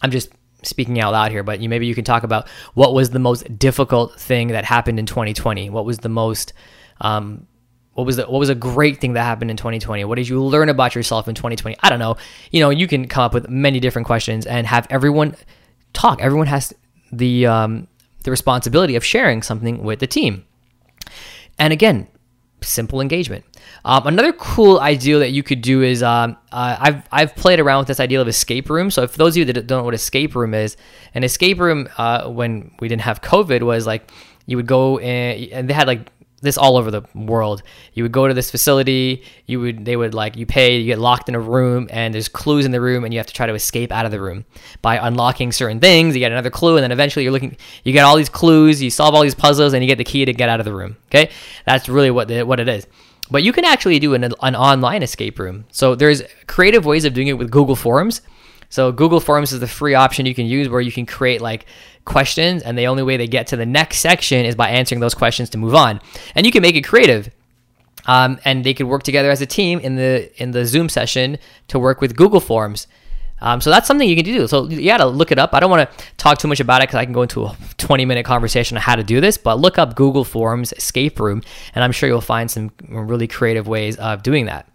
I'm 0.00 0.10
just 0.10 0.30
speaking 0.62 1.00
out 1.00 1.12
loud 1.12 1.30
here, 1.30 1.42
but 1.42 1.60
you 1.60 1.68
maybe 1.68 1.86
you 1.86 1.94
can 1.94 2.04
talk 2.04 2.22
about 2.22 2.48
what 2.74 2.94
was 2.94 3.10
the 3.10 3.18
most 3.18 3.58
difficult 3.58 4.18
thing 4.18 4.48
that 4.48 4.64
happened 4.64 4.98
in 4.98 5.06
2020. 5.06 5.70
What 5.70 5.84
was 5.84 5.98
the 5.98 6.08
most 6.08 6.52
um, 7.00 7.46
what 7.94 8.06
was 8.06 8.16
the, 8.16 8.24
what 8.24 8.38
was 8.38 8.48
a 8.48 8.54
great 8.54 9.00
thing 9.00 9.12
that 9.14 9.22
happened 9.22 9.50
in 9.50 9.56
2020? 9.56 10.04
What 10.04 10.16
did 10.16 10.28
you 10.28 10.42
learn 10.42 10.68
about 10.68 10.94
yourself 10.94 11.28
in 11.28 11.34
2020? 11.34 11.76
I 11.80 11.90
don't 11.90 12.00
know. 12.00 12.16
You 12.50 12.60
know, 12.60 12.70
you 12.70 12.86
can 12.88 13.06
come 13.06 13.22
up 13.22 13.34
with 13.34 13.48
many 13.48 13.80
different 13.80 14.06
questions 14.06 14.46
and 14.46 14.66
have 14.66 14.86
everyone 14.90 15.36
talk. 15.92 16.20
Everyone 16.20 16.48
has 16.48 16.72
the 17.12 17.46
um, 17.46 17.88
the 18.24 18.30
responsibility 18.30 18.96
of 18.96 19.04
sharing 19.04 19.42
something 19.42 19.82
with 19.82 20.00
the 20.00 20.06
team. 20.06 20.44
And 21.58 21.72
again, 21.72 22.08
simple 22.64 23.00
engagement. 23.00 23.44
Um, 23.84 24.06
another 24.06 24.32
cool 24.32 24.80
idea 24.80 25.18
that 25.18 25.30
you 25.30 25.42
could 25.42 25.60
do 25.60 25.82
is 25.82 26.02
um, 26.02 26.36
uh, 26.52 26.76
I've 26.78 27.02
I've 27.12 27.36
played 27.36 27.60
around 27.60 27.80
with 27.80 27.88
this 27.88 28.00
idea 28.00 28.20
of 28.20 28.28
escape 28.28 28.70
room. 28.70 28.90
So 28.90 29.02
if 29.02 29.14
those 29.14 29.34
of 29.34 29.38
you 29.38 29.44
that 29.46 29.66
don't 29.66 29.78
know 29.78 29.84
what 29.84 29.94
escape 29.94 30.34
room 30.34 30.54
is, 30.54 30.76
an 31.14 31.24
escape 31.24 31.58
room 31.58 31.88
uh, 31.98 32.28
when 32.28 32.74
we 32.80 32.88
didn't 32.88 33.02
have 33.02 33.20
COVID 33.20 33.62
was 33.62 33.86
like 33.86 34.10
you 34.46 34.56
would 34.56 34.66
go 34.66 34.98
and 34.98 35.68
they 35.68 35.74
had 35.74 35.86
like 35.86 36.10
this 36.44 36.56
all 36.56 36.76
over 36.76 36.90
the 36.90 37.02
world. 37.14 37.62
You 37.94 38.04
would 38.04 38.12
go 38.12 38.28
to 38.28 38.34
this 38.34 38.50
facility, 38.50 39.24
you 39.46 39.60
would 39.60 39.84
they 39.84 39.96
would 39.96 40.14
like 40.14 40.36
you 40.36 40.46
pay, 40.46 40.78
you 40.78 40.86
get 40.86 40.98
locked 40.98 41.28
in 41.28 41.34
a 41.34 41.40
room 41.40 41.88
and 41.90 42.14
there's 42.14 42.28
clues 42.28 42.64
in 42.64 42.70
the 42.70 42.80
room 42.80 43.04
and 43.04 43.12
you 43.12 43.18
have 43.18 43.26
to 43.26 43.34
try 43.34 43.46
to 43.46 43.54
escape 43.54 43.90
out 43.90 44.06
of 44.06 44.12
the 44.12 44.20
room 44.20 44.44
by 44.82 44.96
unlocking 44.96 45.50
certain 45.52 45.80
things. 45.80 46.14
You 46.14 46.20
get 46.20 46.32
another 46.32 46.50
clue 46.50 46.76
and 46.76 46.84
then 46.84 46.92
eventually 46.92 47.24
you're 47.24 47.32
looking 47.32 47.56
you 47.82 47.92
get 47.92 48.04
all 48.04 48.16
these 48.16 48.28
clues, 48.28 48.82
you 48.82 48.90
solve 48.90 49.14
all 49.14 49.22
these 49.22 49.34
puzzles 49.34 49.72
and 49.72 49.82
you 49.82 49.88
get 49.88 49.98
the 49.98 50.04
key 50.04 50.24
to 50.24 50.32
get 50.32 50.48
out 50.48 50.60
of 50.60 50.66
the 50.66 50.74
room. 50.74 50.96
Okay? 51.06 51.30
That's 51.66 51.88
really 51.88 52.10
what 52.10 52.28
the, 52.28 52.42
what 52.44 52.60
it 52.60 52.68
is. 52.68 52.86
But 53.30 53.42
you 53.42 53.52
can 53.52 53.64
actually 53.64 53.98
do 53.98 54.14
an, 54.14 54.24
an 54.24 54.54
online 54.54 55.02
escape 55.02 55.38
room. 55.38 55.64
So 55.70 55.94
there's 55.94 56.22
creative 56.46 56.84
ways 56.84 57.04
of 57.04 57.14
doing 57.14 57.28
it 57.28 57.38
with 57.38 57.50
Google 57.50 57.76
Forms. 57.76 58.20
So 58.68 58.92
Google 58.92 59.20
Forms 59.20 59.52
is 59.52 59.60
the 59.60 59.68
free 59.68 59.94
option 59.94 60.26
you 60.26 60.34
can 60.34 60.46
use 60.46 60.68
where 60.68 60.80
you 60.80 60.92
can 60.92 61.06
create 61.06 61.40
like 61.40 61.66
questions, 62.04 62.62
and 62.62 62.76
the 62.76 62.86
only 62.86 63.02
way 63.02 63.16
they 63.16 63.26
get 63.26 63.46
to 63.48 63.56
the 63.56 63.66
next 63.66 63.98
section 63.98 64.44
is 64.44 64.54
by 64.54 64.68
answering 64.68 65.00
those 65.00 65.14
questions 65.14 65.50
to 65.50 65.58
move 65.58 65.74
on. 65.74 66.00
And 66.34 66.44
you 66.44 66.52
can 66.52 66.62
make 66.62 66.76
it 66.76 66.82
creative. 66.82 67.30
Um, 68.06 68.38
and 68.44 68.64
they 68.64 68.74
could 68.74 68.86
work 68.86 69.02
together 69.02 69.30
as 69.30 69.40
a 69.40 69.46
team 69.46 69.80
in 69.80 69.96
the 69.96 70.30
in 70.42 70.50
the 70.50 70.66
Zoom 70.66 70.88
session 70.90 71.38
to 71.68 71.78
work 71.78 72.00
with 72.00 72.16
Google 72.16 72.40
Forms. 72.40 72.86
Um, 73.40 73.60
so 73.60 73.70
that's 73.70 73.86
something 73.86 74.08
you 74.08 74.16
can 74.16 74.24
do. 74.24 74.46
So 74.46 74.68
you 74.68 74.86
got 74.86 74.98
to 74.98 75.06
look 75.06 75.30
it 75.32 75.38
up. 75.38 75.52
I 75.52 75.60
don't 75.60 75.70
want 75.70 75.90
to 75.90 76.06
talk 76.16 76.38
too 76.38 76.48
much 76.48 76.60
about 76.60 76.82
it 76.82 76.88
because 76.88 76.96
I 76.96 77.04
can 77.04 77.12
go 77.12 77.22
into 77.22 77.44
a 77.44 77.56
20 77.78 78.04
minute 78.04 78.24
conversation 78.24 78.76
on 78.76 78.82
how 78.82 78.96
to 78.96 79.02
do 79.02 79.20
this. 79.20 79.36
But 79.36 79.58
look 79.58 79.78
up 79.78 79.96
Google 79.96 80.24
Forms 80.24 80.72
escape 80.72 81.20
room, 81.20 81.42
and 81.74 81.84
I'm 81.84 81.92
sure 81.92 82.08
you'll 82.08 82.20
find 82.20 82.50
some 82.50 82.70
really 82.88 83.26
creative 83.26 83.66
ways 83.66 83.96
of 83.96 84.22
doing 84.22 84.46
that. 84.46 84.68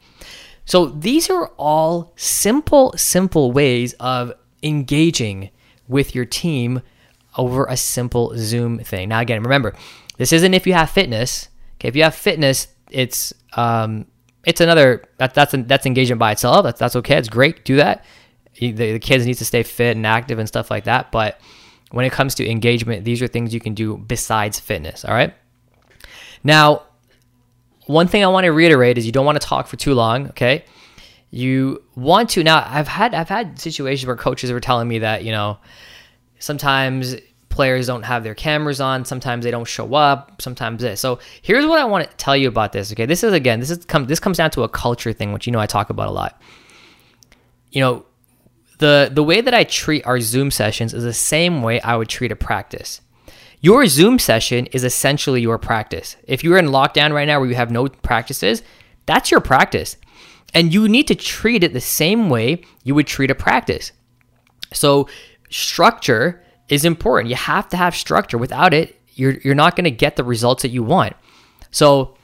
So 0.69 0.86
these 0.86 1.32
are 1.32 1.47
all 1.58 2.13
simple, 2.15 2.93
simple 2.95 3.51
ways 3.51 3.93
of 3.93 4.32
engaging 4.62 5.49
with 5.88 6.13
your 6.13 6.25
team 6.25 6.84
over 7.36 7.65
a 7.65 7.75
simple 7.75 8.34
Zoom 8.36 8.77
thing. 8.77 9.10
Now, 9.10 9.19
again, 9.19 9.41
remember, 9.41 9.73
this 10.17 10.32
isn't 10.32 10.53
if 10.53 10.67
you 10.67 10.73
have 10.73 10.91
fitness. 10.91 11.49
Okay, 11.77 11.88
if 11.88 11.95
you 11.95 12.03
have 12.03 12.13
fitness, 12.13 12.67
it's 12.91 13.34
um, 13.53 14.05
it's 14.45 14.62
another 14.62 15.03
that, 15.17 15.34
that's 15.34 15.55
that's 15.58 15.88
engagement 15.88 16.19
by 16.19 16.34
itself. 16.34 16.63
That's 16.63 16.79
that's 16.79 16.95
okay. 16.97 17.17
It's 17.17 17.29
great. 17.29 17.65
Do 17.65 17.77
that. 17.77 18.05
The, 18.60 18.71
the 18.71 18.99
kids 18.99 19.25
need 19.25 19.39
to 19.39 19.45
stay 19.45 19.63
fit 19.63 19.97
and 19.97 20.05
active 20.05 20.38
and 20.38 20.47
stuff 20.47 20.69
like 20.69 20.84
that. 20.84 21.12
But 21.12 21.41
when 21.89 22.05
it 22.05 22.12
comes 22.12 22.36
to 22.36 22.47
engagement, 22.47 23.05
these 23.05 23.23
are 23.23 23.27
things 23.27 23.55
you 23.55 23.60
can 23.60 23.73
do 23.73 23.97
besides 23.97 24.60
fitness. 24.60 25.03
All 25.03 25.15
right. 25.15 25.34
Now, 26.43 26.84
one 27.89 28.08
thing 28.08 28.23
I 28.23 28.28
want 28.28 28.43
to 28.43 28.52
reiterate 28.52 28.99
is 28.99 29.06
you 29.08 29.12
don't 29.12 29.25
want 29.25 29.41
to 29.41 29.47
talk 29.47 29.65
for 29.65 29.75
too 29.75 29.95
long. 29.95 30.28
Okay. 30.28 30.63
You 31.32 31.84
want 31.95 32.30
to 32.32 32.43
now. 32.43 32.63
I've 32.63 32.88
had 32.88 33.15
I've 33.15 33.30
had 33.30 33.58
situations 33.60 34.06
where 34.06 34.15
coaches 34.15 34.52
were 34.52 34.60
telling 34.60 34.88
me 34.88 34.99
that 34.99 35.23
you 35.23 35.32
know 35.32 35.58
sometimes 36.38 37.15
players 37.49 37.88
don't 37.88 38.04
have 38.04 38.23
their 38.23 38.36
cameras 38.36 38.80
on 38.80 39.06
sometimes 39.06 39.43
they 39.43 39.49
don't 39.49 39.67
show 39.67 39.95
up 39.95 40.39
sometimes 40.39 40.84
this 40.84 41.02
so 41.02 41.19
here's 41.41 41.65
what 41.65 41.80
i 41.80 41.84
want 41.84 42.10
to 42.10 42.15
tell 42.15 42.38
you 42.38 42.47
about 42.47 42.71
this 42.71 42.91
okay 42.91 43.08
this 43.08 43.23
is 43.23 43.34
again 43.34 43.60
this 43.60 43.71
is 43.71 43.84
come 43.86 44.06
this 44.06 44.19
comes 44.19 44.38
down 44.38 44.52
to 44.52 44.62
a 44.62 44.69
culture 44.69 45.12
thing 45.12 45.34
which 45.34 45.47
you 45.47 45.52
know 45.52 45.60
i 45.60 45.65
talk 45.65 45.89
about 45.89 46.08
a 46.08 46.12
lot 46.12 46.39
you 47.71 47.82
know 47.82 48.06
the 48.78 49.10
the 49.12 49.23
way 49.23 49.41
that 49.41 49.54
i 49.54 49.63
treat 49.63 50.06
our 50.06 50.21
zoom 50.21 50.52
sessions 50.52 50.93
is 50.93 51.04
the 51.04 51.12
same 51.12 51.63
way 51.63 51.82
i 51.82 51.97
would 51.97 52.08
treat 52.08 52.32
a 52.32 52.36
practice 52.36 53.02
your 53.62 53.86
zoom 53.88 54.19
session 54.19 54.65
is 54.67 54.84
essentially 54.84 55.41
your 55.41 55.58
practice 55.58 56.15
if 56.24 56.43
you're 56.43 56.58
in 56.58 56.67
lockdown 56.67 57.13
right 57.13 57.26
now 57.26 57.39
where 57.39 57.50
you 57.50 57.56
have 57.56 57.72
no 57.72 57.88
practices 57.88 58.63
that's 59.06 59.32
your 59.32 59.41
practice 59.41 59.98
and 60.54 60.74
you 60.74 60.88
need 60.88 61.08
to 61.08 61.15
treat 61.15 61.63
it 61.63 61.74
the 61.74 61.82
same 61.82 62.30
way 62.30 62.62
you 62.84 62.95
would 62.95 63.08
treat 63.08 63.32
a 63.32 63.36
practice 63.36 63.91
so 64.74 65.08
structure 65.50 66.43
is 66.69 66.86
important. 66.86 67.30
You 67.30 67.36
have 67.36 67.67
to 67.69 67.78
have 67.78 67.95
structure. 67.95 68.38
Without 68.38 68.74
it, 68.74 69.00
you're 69.15 69.38
you're 69.43 69.56
not 69.56 69.76
going 69.76 69.86
to 69.86 69.91
get 69.91 70.15
the 70.15 70.24
results 70.24 70.62
that 70.62 70.69
you 70.69 70.84
want. 70.84 71.13
So, 71.72 72.15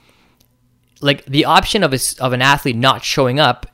like 1.00 1.24
the 1.26 1.44
option 1.44 1.82
of 1.82 1.92
a, 1.92 1.98
of 2.20 2.32
an 2.32 2.42
athlete 2.42 2.76
not 2.76 3.04
showing 3.04 3.38
up 3.38 3.66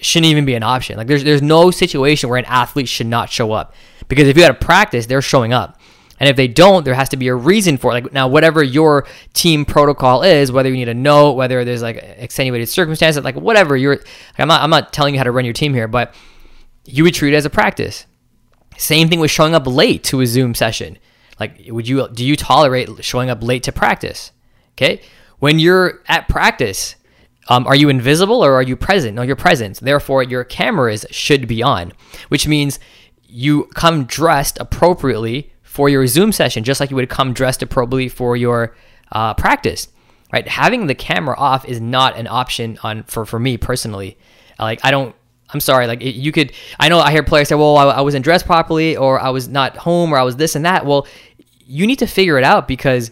shouldn't 0.00 0.30
even 0.30 0.44
be 0.44 0.54
an 0.54 0.62
option. 0.62 0.96
Like 0.96 1.06
there's 1.06 1.24
there's 1.24 1.42
no 1.42 1.70
situation 1.70 2.28
where 2.28 2.38
an 2.38 2.44
athlete 2.46 2.88
should 2.88 3.06
not 3.06 3.30
show 3.30 3.52
up 3.52 3.74
because 4.08 4.28
if 4.28 4.36
you 4.36 4.42
had 4.42 4.50
a 4.50 4.54
practice, 4.54 5.06
they're 5.06 5.22
showing 5.22 5.52
up. 5.52 5.78
And 6.22 6.28
if 6.28 6.36
they 6.36 6.46
don't, 6.46 6.84
there 6.84 6.94
has 6.94 7.08
to 7.08 7.16
be 7.16 7.26
a 7.26 7.34
reason 7.34 7.78
for 7.78 7.90
it. 7.90 7.94
Like 7.94 8.12
now, 8.12 8.28
whatever 8.28 8.62
your 8.62 9.08
team 9.34 9.64
protocol 9.64 10.22
is, 10.22 10.52
whether 10.52 10.68
you 10.68 10.76
need 10.76 10.88
a 10.88 10.94
note, 10.94 11.32
whether 11.32 11.64
there's 11.64 11.82
like 11.82 11.96
an 11.96 12.10
extenuated 12.10 12.68
circumstances, 12.68 13.24
like 13.24 13.34
whatever 13.34 13.76
you're, 13.76 13.96
like 13.96 14.38
I'm 14.38 14.46
not, 14.46 14.62
I'm 14.62 14.70
not 14.70 14.92
telling 14.92 15.14
you 15.14 15.18
how 15.18 15.24
to 15.24 15.32
run 15.32 15.44
your 15.44 15.52
team 15.52 15.74
here, 15.74 15.88
but 15.88 16.14
you 16.84 17.02
would 17.02 17.14
treat 17.14 17.34
it 17.34 17.36
as 17.36 17.44
a 17.44 17.50
practice. 17.50 18.06
Same 18.78 19.08
thing 19.08 19.18
with 19.18 19.32
showing 19.32 19.52
up 19.52 19.66
late 19.66 20.04
to 20.04 20.20
a 20.20 20.26
Zoom 20.26 20.54
session. 20.54 20.96
Like, 21.40 21.58
would 21.66 21.88
you 21.88 22.08
do 22.10 22.24
you 22.24 22.36
tolerate 22.36 23.04
showing 23.04 23.28
up 23.28 23.42
late 23.42 23.64
to 23.64 23.72
practice? 23.72 24.30
Okay, 24.76 25.02
when 25.40 25.58
you're 25.58 26.02
at 26.06 26.28
practice, 26.28 26.94
um, 27.48 27.66
are 27.66 27.74
you 27.74 27.88
invisible 27.88 28.44
or 28.44 28.54
are 28.54 28.62
you 28.62 28.76
present? 28.76 29.16
No, 29.16 29.22
you're 29.22 29.34
present. 29.34 29.80
Therefore, 29.80 30.22
your 30.22 30.44
cameras 30.44 31.04
should 31.10 31.48
be 31.48 31.64
on, 31.64 31.92
which 32.28 32.46
means 32.46 32.78
you 33.26 33.64
come 33.74 34.04
dressed 34.04 34.56
appropriately 34.60 35.51
for 35.72 35.88
your 35.88 36.06
Zoom 36.06 36.32
session, 36.32 36.64
just 36.64 36.80
like 36.80 36.90
you 36.90 36.96
would 36.96 37.08
come 37.08 37.32
dressed 37.32 37.62
appropriately 37.62 38.10
for 38.10 38.36
your 38.36 38.76
uh, 39.10 39.32
practice. 39.32 39.88
Right? 40.30 40.46
Having 40.46 40.86
the 40.86 40.94
camera 40.94 41.34
off 41.38 41.64
is 41.64 41.80
not 41.80 42.18
an 42.18 42.26
option 42.26 42.78
on 42.82 43.04
for 43.04 43.24
for 43.24 43.38
me 43.38 43.56
personally. 43.56 44.18
Like, 44.58 44.80
I 44.84 44.90
don't 44.90 45.16
I'm 45.50 45.60
sorry. 45.60 45.86
Like 45.86 46.02
you 46.02 46.30
could, 46.30 46.52
I 46.78 46.90
know 46.90 46.98
I 46.98 47.10
hear 47.10 47.22
players 47.22 47.48
say, 47.48 47.54
"Well, 47.54 47.76
I, 47.78 47.84
I 47.84 48.00
wasn't 48.02 48.22
dressed 48.22 48.44
properly, 48.44 48.96
or 48.96 49.18
I 49.18 49.30
was 49.30 49.48
not 49.48 49.76
home, 49.78 50.12
or 50.12 50.18
I 50.18 50.22
was 50.22 50.36
this 50.36 50.54
and 50.54 50.64
that." 50.64 50.84
Well, 50.84 51.06
you 51.66 51.86
need 51.86 51.98
to 52.00 52.06
figure 52.06 52.36
it 52.38 52.44
out 52.44 52.68
because 52.68 53.10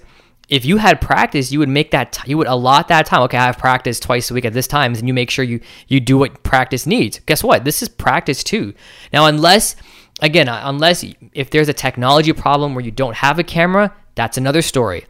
if 0.48 0.64
you 0.64 0.78
had 0.78 1.00
practice, 1.00 1.52
you 1.52 1.58
would 1.60 1.68
make 1.68 1.90
that 1.92 2.12
t- 2.12 2.30
you 2.30 2.38
would 2.38 2.46
allot 2.46 2.88
that 2.88 3.06
time. 3.06 3.22
Okay, 3.22 3.38
I 3.38 3.46
have 3.46 3.58
practice 3.58 4.00
twice 4.00 4.30
a 4.30 4.34
week 4.34 4.44
at 4.44 4.52
this 4.52 4.66
times, 4.66 4.98
and 4.98 5.08
you 5.08 5.14
make 5.14 5.30
sure 5.30 5.44
you 5.44 5.60
you 5.88 6.00
do 6.00 6.18
what 6.18 6.42
practice 6.42 6.86
needs. 6.86 7.20
Guess 7.20 7.44
what? 7.44 7.64
This 7.64 7.82
is 7.82 7.88
practice 7.88 8.42
too. 8.42 8.74
Now, 9.12 9.26
unless 9.26 9.76
again, 10.20 10.48
uh, 10.48 10.60
unless 10.64 11.04
if 11.32 11.50
there's 11.50 11.68
a 11.68 11.72
technology 11.72 12.32
problem 12.32 12.74
where 12.74 12.84
you 12.84 12.90
don't 12.90 13.16
have 13.16 13.38
a 13.38 13.44
camera, 13.44 13.94
that's 14.14 14.36
another 14.36 14.62
story. 14.62 15.06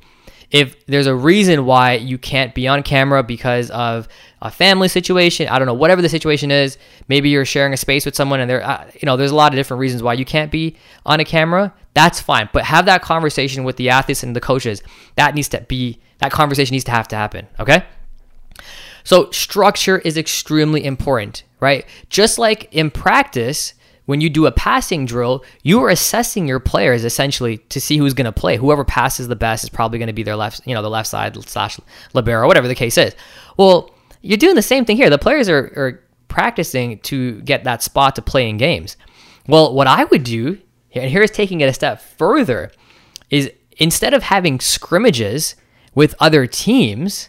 If 0.50 0.84
there's 0.86 1.06
a 1.06 1.14
reason 1.14 1.64
why 1.64 1.94
you 1.94 2.18
can't 2.18 2.54
be 2.54 2.66
on 2.66 2.82
camera 2.82 3.22
because 3.22 3.70
of 3.70 4.08
a 4.42 4.50
family 4.50 4.88
situation, 4.88 5.46
I 5.48 5.58
don't 5.58 5.66
know, 5.66 5.74
whatever 5.74 6.02
the 6.02 6.08
situation 6.08 6.50
is, 6.50 6.76
maybe 7.06 7.28
you're 7.30 7.44
sharing 7.44 7.72
a 7.72 7.76
space 7.76 8.04
with 8.04 8.16
someone 8.16 8.40
and 8.40 8.50
there, 8.50 8.64
uh, 8.64 8.90
you 8.94 9.06
know, 9.06 9.16
there's 9.16 9.30
a 9.30 9.36
lot 9.36 9.52
of 9.52 9.56
different 9.56 9.80
reasons 9.80 10.02
why 10.02 10.14
you 10.14 10.24
can't 10.24 10.50
be 10.50 10.76
on 11.06 11.20
a 11.20 11.24
camera. 11.24 11.72
That's 11.94 12.20
fine, 12.20 12.48
but 12.52 12.64
have 12.64 12.86
that 12.86 13.02
conversation 13.02 13.62
with 13.62 13.76
the 13.76 13.90
athletes 13.90 14.24
and 14.24 14.34
the 14.34 14.40
coaches. 14.40 14.82
That 15.14 15.34
needs 15.36 15.48
to 15.50 15.60
be 15.60 16.00
that 16.18 16.32
conversation 16.32 16.74
needs 16.74 16.84
to 16.84 16.90
have 16.90 17.08
to 17.08 17.16
happen. 17.16 17.46
Okay. 17.58 17.84
So 19.04 19.30
structure 19.30 19.98
is 19.98 20.18
extremely 20.18 20.84
important, 20.84 21.44
right? 21.60 21.86
Just 22.10 22.38
like 22.38 22.68
in 22.72 22.90
practice, 22.90 23.74
when 24.10 24.20
you 24.20 24.28
do 24.28 24.46
a 24.46 24.50
passing 24.50 25.06
drill, 25.06 25.44
you 25.62 25.80
are 25.80 25.88
assessing 25.88 26.48
your 26.48 26.58
players 26.58 27.04
essentially 27.04 27.58
to 27.68 27.80
see 27.80 27.96
who's 27.96 28.12
going 28.12 28.24
to 28.24 28.32
play. 28.32 28.56
Whoever 28.56 28.84
passes 28.84 29.28
the 29.28 29.36
best 29.36 29.62
is 29.62 29.70
probably 29.70 30.00
going 30.00 30.08
to 30.08 30.12
be 30.12 30.24
their 30.24 30.34
left, 30.34 30.66
you 30.66 30.74
know, 30.74 30.82
the 30.82 30.90
left 30.90 31.08
side 31.08 31.40
slash 31.48 31.78
libero, 32.12 32.48
whatever 32.48 32.66
the 32.66 32.74
case 32.74 32.98
is. 32.98 33.14
Well, 33.56 33.94
you're 34.20 34.36
doing 34.36 34.56
the 34.56 34.62
same 34.62 34.84
thing 34.84 34.96
here. 34.96 35.10
The 35.10 35.16
players 35.16 35.48
are, 35.48 35.72
are 35.76 36.04
practicing 36.26 36.98
to 37.02 37.40
get 37.42 37.62
that 37.62 37.84
spot 37.84 38.16
to 38.16 38.22
play 38.22 38.48
in 38.48 38.56
games. 38.56 38.96
Well, 39.46 39.72
what 39.72 39.86
I 39.86 40.02
would 40.02 40.24
do, 40.24 40.58
and 40.92 41.08
here's 41.08 41.30
taking 41.30 41.60
it 41.60 41.68
a 41.68 41.72
step 41.72 42.00
further, 42.00 42.72
is 43.30 43.48
instead 43.76 44.12
of 44.12 44.24
having 44.24 44.58
scrimmages 44.58 45.54
with 45.94 46.16
other 46.18 46.48
teams, 46.48 47.28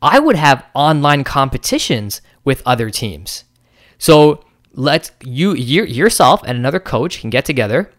I 0.00 0.20
would 0.20 0.36
have 0.36 0.64
online 0.72 1.24
competitions 1.24 2.20
with 2.44 2.62
other 2.64 2.90
teams. 2.90 3.42
So 3.98 4.44
let 4.76 5.10
you, 5.24 5.54
you 5.54 5.84
yourself 5.84 6.42
and 6.46 6.56
another 6.56 6.78
coach 6.78 7.20
can 7.20 7.30
get 7.30 7.44
together 7.44 7.90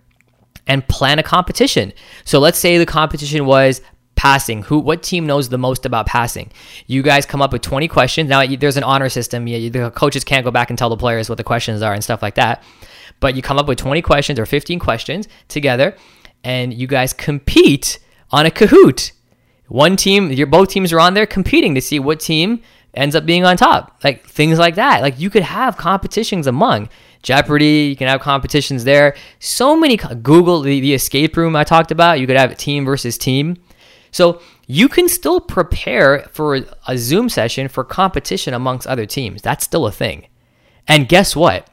and 0.68 0.88
plan 0.88 1.20
a 1.20 1.24
competition. 1.24 1.92
So 2.24 2.40
let's 2.40 2.60
say 2.60 2.78
the 2.78 2.86
competition 2.86 3.46
was 3.46 3.82
passing. 4.16 4.64
Who 4.64 4.80
what 4.80 5.04
team 5.04 5.26
knows 5.26 5.50
the 5.50 5.58
most 5.58 5.86
about 5.86 6.06
passing? 6.06 6.52
You 6.86 7.02
guys 7.02 7.26
come 7.26 7.42
up 7.42 7.52
with 7.52 7.62
20 7.62 7.88
questions. 7.88 8.30
Now 8.30 8.46
there's 8.46 8.78
an 8.78 8.84
honor 8.84 9.10
system. 9.10 9.46
The 9.46 9.92
coaches 9.96 10.24
can't 10.24 10.46
go 10.46 10.52
back 10.52 10.70
and 10.70 10.78
tell 10.78 10.90
the 10.90 10.98
players 10.98 11.30
what 11.30 11.38
the 11.38 11.44
questions 11.44 11.82
are 11.82 11.94
and 11.94 12.04
stuff 12.04 12.22
like 12.22 12.36
that. 12.36 12.64
But 13.20 13.36
you 13.36 13.42
come 13.42 13.58
up 13.58 13.68
with 13.68 13.78
20 13.78 14.02
questions 14.02 14.40
or 14.40 14.46
15 14.46 14.80
questions 14.80 15.28
together 15.48 15.96
and 16.44 16.74
you 16.74 16.88
guys 16.88 17.14
compete 17.14 18.00
on 18.32 18.46
a 18.46 18.52
Kahoot. 18.52 19.12
One 19.68 19.96
team, 19.96 20.32
your 20.32 20.48
both 20.48 20.70
teams 20.70 20.94
are 20.94 21.00
on 21.00 21.14
there 21.14 21.26
competing 21.26 21.76
to 21.76 21.82
see 21.82 22.00
what 22.00 22.20
team 22.20 22.62
ends 22.98 23.16
up 23.16 23.26
being 23.26 23.46
on 23.46 23.58
top. 23.58 24.00
Like 24.04 24.28
things 24.28 24.60
like 24.60 24.76
that. 24.76 25.02
Like 25.02 25.20
you 25.20 25.30
could 25.30 25.44
have 25.44 25.78
competitions 25.78 26.48
among 26.48 26.90
Jeopardy. 27.22 27.88
You 27.90 27.96
can 27.96 28.08
have 28.08 28.22
competitions 28.22 28.84
there. 28.84 29.16
So 29.40 29.76
many 29.76 29.98
Google 29.98 30.62
the, 30.62 30.80
the 30.80 30.94
escape 30.94 31.38
room 31.38 31.56
I 31.56 31.64
talked 31.64 31.92
about. 31.92 32.20
You 32.20 32.28
could 32.28 32.38
have 32.38 32.56
team 32.58 32.86
versus 32.86 33.18
team. 33.18 33.58
So 34.12 34.42
you 34.68 34.90
can 34.90 35.08
still 35.08 35.40
prepare 35.40 36.28
for 36.32 36.66
a 36.88 36.98
Zoom 36.98 37.30
session 37.30 37.68
for 37.68 37.84
competition 37.84 38.54
amongst 38.54 38.88
other 38.88 39.06
teams. 39.06 39.42
That's 39.42 39.64
still 39.64 39.86
a 39.86 39.92
thing. 39.92 40.28
And 40.88 41.08
guess 41.08 41.36
what? 41.36 41.70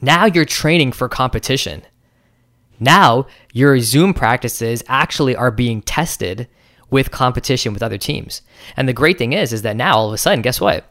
Now 0.00 0.26
you're 0.26 0.44
training 0.44 0.92
for 0.92 1.08
competition. 1.08 1.82
Now 2.80 3.26
your 3.52 3.80
Zoom 3.80 4.14
practices 4.14 4.84
actually 4.86 5.34
are 5.34 5.50
being 5.50 5.82
tested 5.82 6.48
with 6.90 7.10
competition 7.10 7.72
with 7.72 7.82
other 7.82 7.98
teams. 7.98 8.42
And 8.76 8.88
the 8.88 8.92
great 8.92 9.18
thing 9.18 9.32
is, 9.32 9.52
is 9.52 9.62
that 9.62 9.76
now 9.76 9.96
all 9.96 10.08
of 10.08 10.14
a 10.14 10.18
sudden, 10.18 10.42
guess 10.42 10.60
what? 10.60 10.84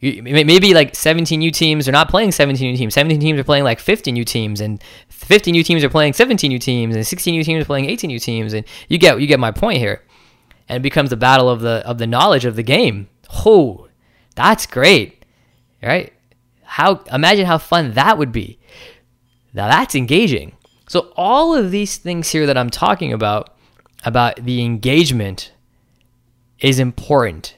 You, 0.00 0.22
maybe 0.22 0.74
like 0.74 0.94
17 0.94 1.40
new 1.40 1.50
teams 1.50 1.88
are 1.88 1.92
not 1.92 2.08
playing 2.08 2.30
17 2.30 2.70
new 2.70 2.76
teams. 2.76 2.94
17 2.94 3.18
teams 3.18 3.40
are 3.40 3.44
playing 3.44 3.64
like 3.64 3.80
50 3.80 4.12
new 4.12 4.24
teams, 4.24 4.60
and 4.60 4.82
50 5.08 5.50
new 5.50 5.64
teams 5.64 5.82
are 5.82 5.88
playing 5.88 6.12
17 6.12 6.48
new 6.48 6.58
teams, 6.58 6.94
and 6.94 7.04
16 7.04 7.34
new 7.34 7.42
teams 7.42 7.62
are 7.62 7.66
playing 7.66 7.86
18 7.86 8.08
new 8.08 8.20
teams. 8.20 8.52
And 8.52 8.64
you 8.88 8.98
get 8.98 9.20
you 9.20 9.26
get 9.26 9.40
my 9.40 9.50
point 9.50 9.78
here. 9.78 10.02
And 10.68 10.76
it 10.76 10.82
becomes 10.82 11.10
the 11.10 11.16
battle 11.16 11.48
of 11.48 11.60
the 11.60 11.82
of 11.84 11.98
the 11.98 12.06
knowledge 12.06 12.44
of 12.44 12.54
the 12.54 12.62
game. 12.62 13.08
Oh, 13.44 13.88
that's 14.36 14.66
great, 14.66 15.24
right? 15.82 16.12
How 16.62 17.02
imagine 17.12 17.46
how 17.46 17.58
fun 17.58 17.92
that 17.92 18.18
would 18.18 18.30
be. 18.30 18.60
Now 19.52 19.66
that's 19.68 19.96
engaging. 19.96 20.52
So 20.88 21.12
all 21.16 21.54
of 21.54 21.72
these 21.72 21.96
things 21.96 22.30
here 22.30 22.46
that 22.46 22.56
I'm 22.56 22.70
talking 22.70 23.12
about 23.12 23.57
about 24.04 24.36
the 24.36 24.62
engagement 24.62 25.52
is 26.60 26.78
important. 26.78 27.56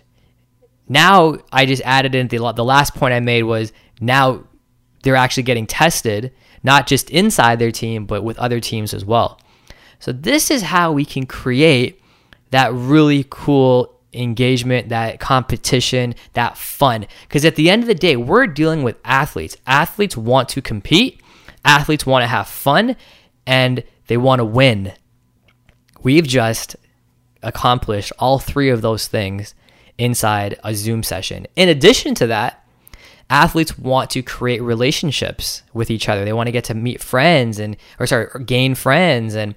Now 0.88 1.38
I 1.52 1.66
just 1.66 1.82
added 1.82 2.14
in 2.14 2.28
the 2.28 2.52
the 2.52 2.64
last 2.64 2.94
point 2.94 3.14
I 3.14 3.20
made 3.20 3.44
was 3.44 3.72
now 4.00 4.44
they're 5.02 5.16
actually 5.16 5.44
getting 5.44 5.66
tested 5.66 6.32
not 6.62 6.86
just 6.86 7.10
inside 7.10 7.58
their 7.58 7.70
team 7.70 8.06
but 8.06 8.22
with 8.22 8.38
other 8.38 8.60
teams 8.60 8.92
as 8.92 9.04
well. 9.04 9.40
So 9.98 10.12
this 10.12 10.50
is 10.50 10.62
how 10.62 10.92
we 10.92 11.04
can 11.04 11.26
create 11.26 12.00
that 12.50 12.72
really 12.72 13.26
cool 13.28 14.00
engagement, 14.12 14.88
that 14.88 15.20
competition, 15.20 16.14
that 16.32 16.56
fun. 16.56 17.06
Because 17.22 17.44
at 17.44 17.56
the 17.56 17.70
end 17.70 17.82
of 17.82 17.86
the 17.86 17.94
day, 17.94 18.16
we're 18.16 18.46
dealing 18.46 18.82
with 18.82 18.96
athletes. 19.04 19.56
Athletes 19.66 20.16
want 20.16 20.48
to 20.50 20.62
compete, 20.62 21.20
athletes 21.64 22.06
want 22.06 22.22
to 22.22 22.26
have 22.26 22.48
fun, 22.48 22.96
and 23.46 23.84
they 24.08 24.16
want 24.16 24.40
to 24.40 24.44
win. 24.44 24.92
We've 26.02 26.26
just 26.26 26.76
accomplished 27.42 28.12
all 28.18 28.38
three 28.38 28.70
of 28.70 28.82
those 28.82 29.06
things 29.06 29.54
inside 29.98 30.58
a 30.64 30.74
Zoom 30.74 31.02
session. 31.02 31.46
In 31.56 31.68
addition 31.68 32.14
to 32.16 32.26
that, 32.28 32.64
athletes 33.28 33.78
want 33.78 34.10
to 34.10 34.22
create 34.22 34.62
relationships 34.62 35.62
with 35.72 35.90
each 35.90 36.08
other. 36.08 36.24
They 36.24 36.32
want 36.32 36.48
to 36.48 36.52
get 36.52 36.64
to 36.64 36.74
meet 36.74 37.02
friends 37.02 37.58
and, 37.58 37.76
or 37.98 38.06
sorry, 38.06 38.26
or 38.34 38.40
gain 38.40 38.74
friends 38.74 39.34
and 39.34 39.54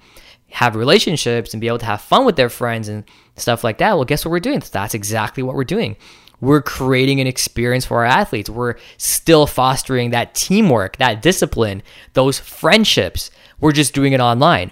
have 0.52 0.76
relationships 0.76 1.54
and 1.54 1.62
be 1.62 1.68
able 1.68 1.80
to 1.80 1.86
have 1.86 2.02
fun 2.02 2.26
with 2.26 2.36
their 2.36 2.50
friends 2.50 2.88
and 2.88 3.04
stuff 3.36 3.64
like 3.64 3.80
that. 3.80 3.96
Well, 3.96 4.06
guess 4.06 4.24
what 4.24 4.32
we're 4.32 4.40
doing? 4.40 4.62
That's 4.72 4.94
exactly 4.94 5.42
what 5.44 5.56
we're 5.56 5.64
doing. 5.64 5.98
We're 6.42 6.62
creating 6.62 7.22
an 7.22 7.28
experience 7.28 7.86
for 7.86 8.00
our 8.00 8.06
athletes. 8.06 8.50
We're 8.50 8.76
still 8.98 9.48
fostering 9.48 10.12
that 10.12 10.36
teamwork, 10.36 10.98
that 10.98 11.22
discipline, 11.22 11.82
those 12.14 12.38
friendships. 12.38 13.32
We're 13.60 13.72
just 13.72 13.94
doing 13.94 14.14
it 14.14 14.20
online. 14.20 14.72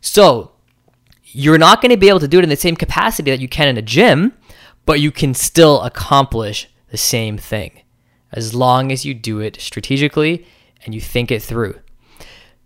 So, 0.00 0.52
you're 1.36 1.58
not 1.58 1.82
going 1.82 1.90
to 1.90 1.98
be 1.98 2.08
able 2.08 2.18
to 2.18 2.26
do 2.26 2.38
it 2.38 2.44
in 2.44 2.48
the 2.48 2.56
same 2.56 2.74
capacity 2.74 3.30
that 3.30 3.40
you 3.40 3.48
can 3.48 3.68
in 3.68 3.76
a 3.76 3.82
gym, 3.82 4.32
but 4.86 5.00
you 5.00 5.12
can 5.12 5.34
still 5.34 5.82
accomplish 5.82 6.66
the 6.90 6.96
same 6.96 7.36
thing 7.36 7.82
as 8.32 8.54
long 8.54 8.90
as 8.90 9.04
you 9.04 9.12
do 9.12 9.40
it 9.40 9.60
strategically 9.60 10.46
and 10.84 10.94
you 10.94 11.00
think 11.00 11.30
it 11.30 11.42
through. 11.42 11.78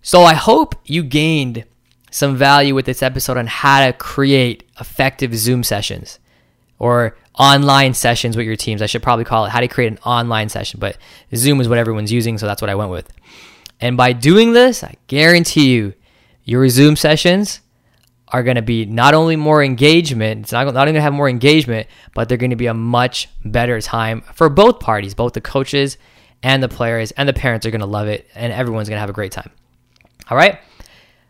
So 0.02 0.22
I 0.22 0.34
hope 0.34 0.76
you 0.84 1.02
gained 1.02 1.64
some 2.12 2.36
value 2.36 2.72
with 2.72 2.86
this 2.86 3.02
episode 3.02 3.36
on 3.36 3.48
how 3.48 3.84
to 3.84 3.92
create 3.92 4.62
effective 4.78 5.34
Zoom 5.34 5.64
sessions 5.64 6.20
or 6.78 7.16
online 7.40 7.92
sessions 7.92 8.36
with 8.36 8.46
your 8.46 8.54
teams. 8.54 8.82
I 8.82 8.86
should 8.86 9.02
probably 9.02 9.24
call 9.24 9.46
it 9.46 9.50
how 9.50 9.58
to 9.58 9.68
create 9.68 9.90
an 9.90 9.98
online 10.04 10.48
session, 10.48 10.78
but 10.78 10.96
Zoom 11.34 11.60
is 11.60 11.68
what 11.68 11.78
everyone's 11.78 12.12
using, 12.12 12.38
so 12.38 12.46
that's 12.46 12.62
what 12.62 12.70
I 12.70 12.76
went 12.76 12.92
with. 12.92 13.12
And 13.80 13.96
by 13.96 14.12
doing 14.12 14.52
this, 14.52 14.84
I 14.84 14.94
guarantee 15.08 15.72
you, 15.72 15.94
your 16.44 16.68
Zoom 16.68 16.94
sessions 16.94 17.60
are 18.32 18.42
going 18.42 18.56
to 18.56 18.62
be 18.62 18.86
not 18.86 19.14
only 19.14 19.36
more 19.36 19.62
engagement, 19.62 20.42
it's 20.42 20.52
not, 20.52 20.66
not 20.66 20.84
going 20.84 20.94
to 20.94 21.00
have 21.00 21.12
more 21.12 21.28
engagement, 21.28 21.88
but 22.14 22.28
they're 22.28 22.38
going 22.38 22.50
to 22.50 22.56
be 22.56 22.66
a 22.66 22.74
much 22.74 23.28
better 23.44 23.80
time 23.80 24.22
for 24.34 24.48
both 24.48 24.80
parties, 24.80 25.14
both 25.14 25.32
the 25.32 25.40
coaches 25.40 25.98
and 26.42 26.62
the 26.62 26.68
players, 26.68 27.10
and 27.12 27.28
the 27.28 27.32
parents 27.32 27.66
are 27.66 27.70
going 27.70 27.80
to 27.80 27.86
love 27.86 28.08
it, 28.08 28.28
and 28.34 28.52
everyone's 28.52 28.88
going 28.88 28.96
to 28.96 29.00
have 29.00 29.10
a 29.10 29.14
great 29.14 29.32
time. 29.32 29.50
All 30.30 30.36
right. 30.36 30.58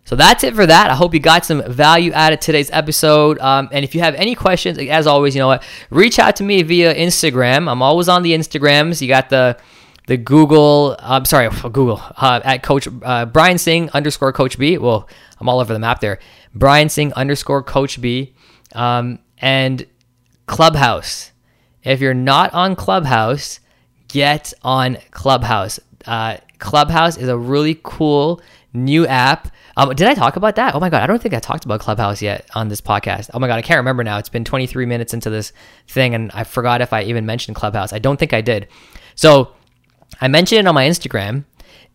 So 0.05 0.17
that's 0.17 0.43
it 0.45 0.55
for 0.55 0.67
that. 0.67 0.91
I 0.91 0.95
hope 0.95 1.15
you 1.15 1.21
got 1.21 1.45
some 1.45 1.63
value 1.73 2.13
out 2.15 2.33
of 2.33 2.41
today's 2.41 2.71
episode. 2.73 3.39
Um, 3.39 3.69
and 3.71 3.85
if 3.85 3.95
you 3.95 4.01
have 4.01 4.15
any 4.17 4.35
questions, 4.35 4.77
as 4.79 5.07
always, 5.07 5.35
you 5.35 5.41
know 5.41 5.47
what, 5.47 5.63
reach 5.91 6.19
out 6.19 6.37
to 6.37 6.43
me 6.43 6.63
via 6.63 6.95
Instagram. 6.95 7.71
I'm 7.71 7.83
always 7.83 8.09
on 8.09 8.23
the 8.23 8.33
Instagrams. 8.33 9.01
You 9.01 9.09
got 9.09 9.31
the 9.31 9.57
the 10.07 10.17
Google, 10.17 10.97
I'm 10.99 11.25
sorry, 11.25 11.49
Google 11.63 12.03
uh, 12.17 12.41
at 12.43 12.65
Coach 12.65 12.89
uh, 13.03 13.27
Brian 13.27 13.59
Singh 13.59 13.91
underscore 13.91 14.33
Coach 14.33 14.59
B. 14.59 14.77
Well, 14.79 15.09
I'm 15.39 15.49
all 15.49 15.61
over 15.61 15.73
the 15.73 15.79
map 15.79 16.01
there. 16.01 16.19
Brian 16.55 16.89
Singh 16.89 17.13
underscore 17.15 17.63
Coach 17.63 18.01
B, 18.01 18.35
um, 18.75 19.19
and 19.39 19.87
Clubhouse. 20.47 21.33
If 21.83 22.01
you're 22.01 22.15
not 22.15 22.53
on 22.53 22.77
Clubhouse, 22.77 23.61
get 24.09 24.53
on 24.63 24.99
Clubhouse. 25.11 25.81
Uh, 26.05 26.39
Clubhouse 26.59 27.17
is 27.17 27.29
a 27.29 27.39
really 27.39 27.79
cool 27.83 28.41
new 28.73 29.07
app. 29.07 29.53
Um, 29.77 29.95
did 29.95 30.07
I 30.07 30.15
talk 30.15 30.37
about 30.37 30.57
that? 30.57 30.75
Oh 30.75 30.81
my 30.81 30.91
god, 30.91 31.03
I 31.03 31.07
don't 31.07 31.23
think 31.23 31.35
I 31.35 31.41
talked 31.41 31.65
about 31.65 31.81
Clubhouse 31.81 32.21
yet 32.21 32.49
on 32.55 32.69
this 32.69 32.81
podcast. 32.81 33.31
Oh 33.33 33.39
my 33.39 33.47
god, 33.47 33.59
I 33.59 33.63
can't 33.63 33.79
remember 33.79 34.05
now. 34.05 34.19
It's 34.19 34.29
been 34.29 34.45
23 34.45 34.87
minutes 34.87 35.15
into 35.15 35.31
this 35.31 35.53
thing, 35.89 36.15
and 36.15 36.31
I 36.33 36.45
forgot 36.45 36.81
if 36.81 36.93
I 36.93 37.03
even 37.05 37.27
mentioned 37.27 37.57
Clubhouse. 37.57 37.93
I 37.93 37.99
don't 37.99 38.19
think 38.19 38.33
I 38.33 38.41
did. 38.41 38.69
So 39.15 39.55
I 40.21 40.29
mentioned 40.29 40.61
it 40.61 40.67
on 40.67 40.75
my 40.75 40.87
Instagram. 40.87 41.45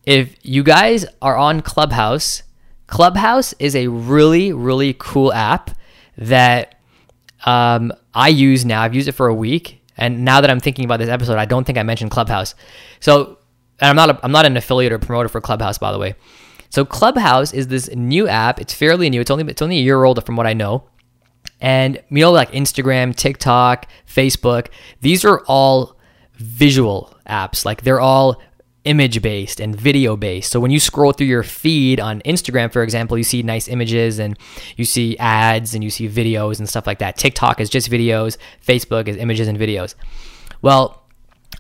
If 0.05 0.35
you 0.43 0.63
guys 0.63 1.05
are 1.21 1.35
on 1.35 1.61
Clubhouse, 1.61 2.43
Clubhouse 2.87 3.53
is 3.59 3.75
a 3.75 3.87
really, 3.87 4.53
really 4.53 4.95
cool 4.97 5.33
app 5.33 5.71
that 6.17 6.75
um, 7.45 7.91
I 8.13 8.29
use 8.29 8.65
now. 8.65 8.81
I've 8.81 8.95
used 8.95 9.07
it 9.07 9.13
for 9.13 9.27
a 9.27 9.33
week, 9.33 9.81
and 9.97 10.23
now 10.23 10.41
that 10.41 10.49
I'm 10.49 10.59
thinking 10.59 10.85
about 10.85 10.97
this 10.97 11.09
episode, 11.09 11.37
I 11.37 11.45
don't 11.45 11.63
think 11.65 11.77
I 11.77 11.83
mentioned 11.83 12.11
Clubhouse. 12.11 12.55
So, 12.99 13.37
and 13.79 13.89
I'm 13.89 13.95
not 13.95 14.09
a, 14.09 14.19
I'm 14.23 14.31
not 14.31 14.45
an 14.45 14.57
affiliate 14.57 14.91
or 14.91 14.99
promoter 14.99 15.29
for 15.29 15.41
Clubhouse, 15.41 15.77
by 15.77 15.91
the 15.91 15.99
way. 15.99 16.15
So 16.69 16.83
Clubhouse 16.83 17.53
is 17.53 17.67
this 17.67 17.89
new 17.95 18.27
app. 18.27 18.59
It's 18.59 18.73
fairly 18.73 19.09
new. 19.09 19.21
It's 19.21 19.31
only 19.31 19.45
it's 19.49 19.61
only 19.61 19.77
a 19.77 19.81
year 19.81 20.03
old 20.03 20.23
from 20.25 20.35
what 20.35 20.47
I 20.47 20.53
know. 20.53 20.89
And 21.61 22.01
you 22.09 22.21
know, 22.21 22.31
like 22.31 22.51
Instagram, 22.51 23.15
TikTok, 23.15 23.87
Facebook, 24.07 24.67
these 25.01 25.23
are 25.23 25.41
all 25.47 25.97
visual 26.35 27.15
apps. 27.27 27.65
Like 27.65 27.83
they're 27.83 28.01
all 28.01 28.41
image 28.85 29.21
based 29.21 29.59
and 29.59 29.75
video 29.75 30.15
based. 30.15 30.51
So 30.51 30.59
when 30.59 30.71
you 30.71 30.79
scroll 30.79 31.11
through 31.11 31.27
your 31.27 31.43
feed 31.43 31.99
on 31.99 32.21
Instagram, 32.21 32.71
for 32.71 32.83
example, 32.83 33.17
you 33.17 33.23
see 33.23 33.43
nice 33.43 33.67
images 33.67 34.19
and 34.19 34.37
you 34.77 34.85
see 34.85 35.17
ads 35.17 35.73
and 35.73 35.83
you 35.83 35.89
see 35.89 36.07
videos 36.07 36.59
and 36.59 36.69
stuff 36.69 36.87
like 36.87 36.99
that. 36.99 37.17
TikTok 37.17 37.59
is 37.59 37.69
just 37.69 37.91
videos, 37.91 38.37
Facebook 38.65 39.07
is 39.07 39.17
images 39.17 39.47
and 39.47 39.57
videos. 39.57 39.95
Well, 40.61 41.03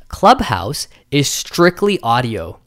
Clubhouse 0.07 0.87
is 1.11 1.27
strictly 1.27 1.99
audio. 2.01 2.59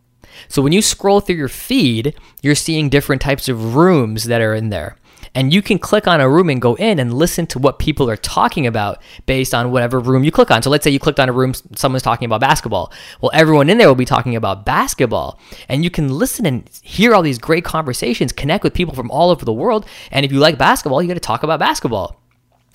So 0.49 0.61
when 0.61 0.73
you 0.73 0.83
scroll 0.83 1.21
through 1.21 1.37
your 1.37 1.49
feed, 1.49 2.15
you're 2.43 2.55
seeing 2.55 2.89
different 2.89 3.23
types 3.23 3.49
of 3.49 3.75
rooms 3.75 4.25
that 4.25 4.41
are 4.41 4.55
in 4.55 4.69
there 4.69 4.98
and 5.35 5.53
you 5.53 5.63
can 5.63 5.79
click 5.79 6.07
on 6.07 6.21
a 6.21 6.29
room 6.29 6.51
and 6.51 6.61
go 6.61 6.75
in 6.77 6.99
and 6.99 7.15
listen 7.15 7.47
to 7.49 7.59
what 7.59 7.79
people 7.79 8.09
are 8.11 8.17
talking 8.17 8.67
about 8.67 9.03
based 9.27 9.55
on 9.55 9.71
whatever 9.71 10.01
room 10.01 10.25
you 10.25 10.31
click 10.31 10.51
on. 10.51 10.63
So 10.63 10.71
let's 10.71 10.85
say 10.85 10.91
you 10.91 10.99
clicked 10.99 11.21
on 11.21 11.29
a 11.29 11.33
room, 11.33 11.55
someone's 11.77 12.03
talking 12.03 12.27
about 12.27 12.41
basketball. 12.41 12.93
Well, 13.21 13.31
everyone 13.35 13.69
in 13.69 13.79
there 13.79 13.89
will 13.89 13.95
be 13.95 14.05
talking 14.05 14.37
about 14.37 14.65
basketball, 14.65 15.39
and 15.69 15.85
you 15.85 15.91
can 15.91 16.09
listen 16.09 16.47
and 16.47 16.69
hear 16.83 17.15
all 17.15 17.23
these 17.23 17.39
great 17.39 17.65
conversations, 17.65 18.33
connect 18.33 18.65
with 18.65 18.75
people 18.75 18.95
from 18.95 19.11
all 19.11 19.31
over 19.31 19.45
the 19.45 19.53
world. 19.53 19.87
And 20.11 20.25
if 20.25 20.33
you 20.33 20.39
like 20.39 20.59
basketball, 20.59 21.03
you 21.03 21.09
got 21.09 21.15
to 21.15 21.21
talk 21.21 21.43
about 21.43 21.61
basketball. 21.61 22.21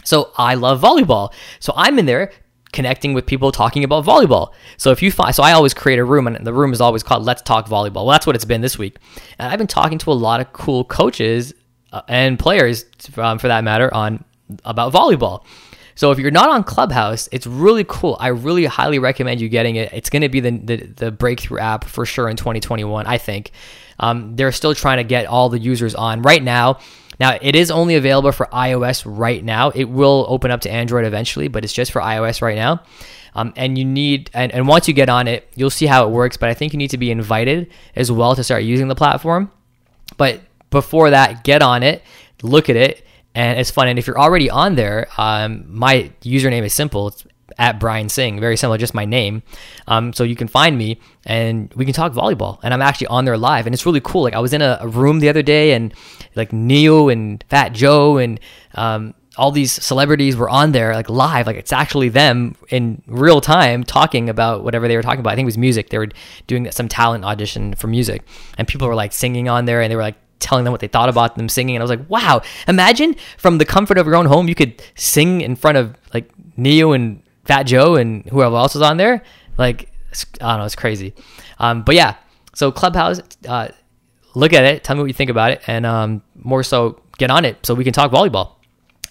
So 0.04 0.32
I 0.38 0.56
love 0.56 0.82
volleyball. 0.82 1.34
So 1.60 1.74
I'm 1.76 1.98
in 1.98 2.06
there 2.06 2.32
connecting 2.74 3.13
with 3.13 3.26
people 3.26 3.52
talking 3.52 3.84
about 3.84 4.04
volleyball. 4.04 4.52
So 4.78 4.92
if 4.92 5.02
you 5.02 5.12
find, 5.12 5.34
so 5.34 5.44
I 5.44 5.54
always 5.54 5.74
create 5.74 6.00
a 6.00 6.04
room, 6.04 6.28
and 6.28 6.46
the 6.46 6.54
room 6.54 6.74
is 6.74 6.82
always 6.82 7.04
called 7.04 7.24
"Let's 7.24 7.42
Talk 7.42 7.68
Volleyball." 7.68 8.06
Well, 8.06 8.08
that's 8.08 8.28
what 8.28 8.36
it's 8.36 8.46
been 8.46 8.62
this 8.62 8.78
week, 8.78 8.98
and 9.39 9.52
I've 9.52 9.60
been 9.60 9.68
talking 9.68 9.98
to 10.00 10.12
a 10.12 10.13
lot 10.13 10.42
of 10.42 10.52
cool 10.52 10.84
coaches 10.84 11.54
uh, 11.94 12.02
and 12.10 12.38
players, 12.38 12.86
um, 13.18 13.40
for 13.40 13.48
that 13.48 13.64
matter, 13.64 13.94
on 13.94 14.26
about 14.66 14.92
volleyball. 14.92 15.46
So 15.96 16.12
if 16.12 16.20
you're 16.20 16.32
not 16.32 16.50
on 16.50 16.64
Clubhouse, 16.64 17.30
it's 17.32 17.46
really 17.46 17.86
cool. 17.88 18.18
I 18.20 18.30
really 18.30 18.66
highly 18.66 19.00
recommend 19.00 19.40
you 19.40 19.48
getting 19.48 19.76
it. 19.76 19.94
It's 19.94 20.10
going 20.10 20.24
to 20.24 20.30
be 20.30 20.40
the, 20.40 20.52
the, 20.52 20.76
the 20.78 21.12
breakthrough 21.12 21.60
app 21.60 21.84
for 21.84 22.06
sure 22.06 22.28
in 22.30 22.36
2021. 22.36 23.06
I 23.06 23.18
think 23.18 23.52
um, 24.00 24.36
they're 24.36 24.52
still 24.52 24.74
trying 24.74 24.98
to 24.98 25.04
get 25.04 25.28
all 25.28 25.50
the 25.50 25.60
users 25.60 25.94
on 25.96 26.22
right 26.24 26.42
now. 26.42 26.80
Now 27.20 27.38
it 27.42 27.56
is 27.56 27.70
only 27.70 27.96
available 27.96 28.32
for 28.32 28.48
iOS 28.48 29.04
right 29.06 29.44
now. 29.44 29.70
It 29.70 29.86
will 29.86 30.26
open 30.28 30.50
up 30.50 30.62
to 30.62 30.72
Android 30.72 31.06
eventually, 31.06 31.48
but 31.48 31.64
it's 31.64 31.74
just 31.74 31.92
for 31.92 32.02
iOS 32.02 32.42
right 32.42 32.56
now. 32.56 32.82
Um, 33.36 33.54
and 33.56 33.78
you 33.78 33.86
need 33.86 34.30
and, 34.34 34.52
and 34.52 34.68
once 34.68 34.88
you 34.88 34.94
get 34.94 35.10
on 35.10 35.28
it, 35.28 35.48
you'll 35.56 35.70
see 35.70 35.86
how 35.86 36.08
it 36.08 36.12
works. 36.12 36.38
But 36.38 36.50
I 36.50 36.54
think 36.56 36.74
you 36.74 36.78
need 36.78 36.90
to 36.90 36.98
be 36.98 37.12
invited 37.12 37.72
as 37.96 38.12
well 38.12 38.36
to 38.36 38.44
start 38.44 38.64
using 38.64 38.88
the 38.88 38.96
platform. 38.96 39.52
But 40.18 40.42
before 40.74 41.12
that, 41.12 41.46
get 41.46 41.62
on 41.62 41.84
it, 41.84 42.04
look 42.42 42.70
at 42.70 42.76
it, 42.76 43.06
and 43.34 43.58
it's 43.58 43.72
fun. 43.72 43.88
And 43.88 43.98
if 43.98 44.06
you're 44.06 44.20
already 44.20 44.50
on 44.50 44.76
there, 44.76 45.08
um, 45.18 45.64
my 45.68 46.12
username 46.22 46.64
is 46.64 46.74
simple. 46.74 47.08
It's 47.08 47.26
at 47.58 47.80
Brian 47.80 48.10
Singh, 48.10 48.40
very 48.40 48.58
similar, 48.58 48.78
just 48.78 48.94
my 48.94 49.06
name. 49.06 49.44
Um, 49.88 50.12
so 50.12 50.24
you 50.24 50.36
can 50.36 50.48
find 50.48 50.78
me 50.78 51.00
and 51.26 51.72
we 51.76 51.86
can 51.86 51.94
talk 51.94 52.12
volleyball. 52.12 52.60
And 52.64 52.74
I'm 52.74 52.82
actually 52.82 53.08
on 53.08 53.26
there 53.26 53.38
live, 53.38 53.66
and 53.66 53.74
it's 53.74 53.86
really 53.86 54.02
cool. 54.02 54.24
Like 54.24 54.34
I 54.34 54.40
was 54.40 54.54
in 54.54 54.62
a, 54.62 54.78
a 54.82 54.88
room 54.88 55.20
the 55.20 55.30
other 55.30 55.44
day, 55.44 55.72
and 55.74 55.94
like 56.36 56.52
Ne-Yo 56.52 57.10
and 57.10 57.44
Fat 57.50 57.70
Joe 57.70 58.18
and 58.18 58.40
um, 58.76 59.14
all 59.36 59.52
these 59.52 59.72
celebrities 59.72 60.36
were 60.36 60.50
on 60.50 60.72
there 60.74 60.94
like 60.94 61.10
live 61.10 61.48
like 61.48 61.56
it's 61.56 61.74
actually 61.74 62.10
them 62.10 62.56
in 62.70 63.02
real 63.08 63.42
time 63.42 63.84
talking 63.84 64.30
about 64.30 64.64
whatever 64.64 64.88
they 64.88 64.96
were 64.96 65.02
talking 65.02 65.20
about 65.20 65.32
i 65.32 65.36
think 65.36 65.46
it 65.46 65.48
was 65.48 65.58
music 65.58 65.90
they 65.90 65.98
were 65.98 66.10
doing 66.46 66.70
some 66.72 66.88
talent 66.88 67.26
audition 67.26 67.74
for 67.74 67.88
music 67.88 68.24
and 68.58 68.68
people 68.68 68.88
were 68.88 68.96
like 68.96 69.12
singing 69.12 69.50
on 69.50 69.66
there 69.66 69.82
and 69.82 69.92
they 69.92 69.96
were 69.96 70.04
like 70.04 70.18
telling 70.44 70.64
them 70.64 70.72
what 70.72 70.82
they 70.82 70.88
thought 70.88 71.10
about 71.10 71.36
them 71.36 71.50
singing. 71.50 71.76
And 71.76 71.82
I 71.82 71.86
was 71.86 71.90
like, 71.90 72.08
wow, 72.10 72.42
imagine 72.68 73.16
from 73.38 73.58
the 73.58 73.66
comfort 73.66 73.98
of 73.98 74.06
your 74.06 74.16
own 74.16 74.28
home, 74.28 74.48
you 74.48 74.56
could 74.56 74.82
sing 74.96 75.42
in 75.42 75.56
front 75.56 75.78
of 75.78 75.96
like 76.14 76.30
Ne-Yo 76.58 76.92
and 76.92 77.24
Fat 77.46 77.64
Joe 77.64 77.96
and 77.96 78.26
whoever 78.26 78.56
else 78.56 78.76
was 78.76 78.84
on 78.84 78.98
there. 78.98 79.24
Like, 79.58 79.90
I 80.40 80.52
don't 80.52 80.60
know, 80.60 80.66
it's 80.66 80.76
crazy. 80.76 81.14
Um, 81.60 81.84
but 81.84 81.96
yeah, 81.96 82.16
so 82.54 82.72
Clubhouse, 82.72 83.22
uh, 83.48 83.70
look 84.36 84.54
at 84.54 84.64
it, 84.64 84.84
tell 84.84 84.96
me 84.96 85.02
what 85.02 85.08
you 85.08 85.14
think 85.14 85.30
about 85.30 85.52
it, 85.52 85.62
and 85.68 85.86
um, 85.86 86.22
more 86.36 86.64
so, 86.64 87.00
get 87.18 87.30
on 87.32 87.46
it 87.46 87.66
so 87.66 87.74
we 87.74 87.84
can 87.84 87.94
talk 87.94 88.12
volleyball. 88.12 88.56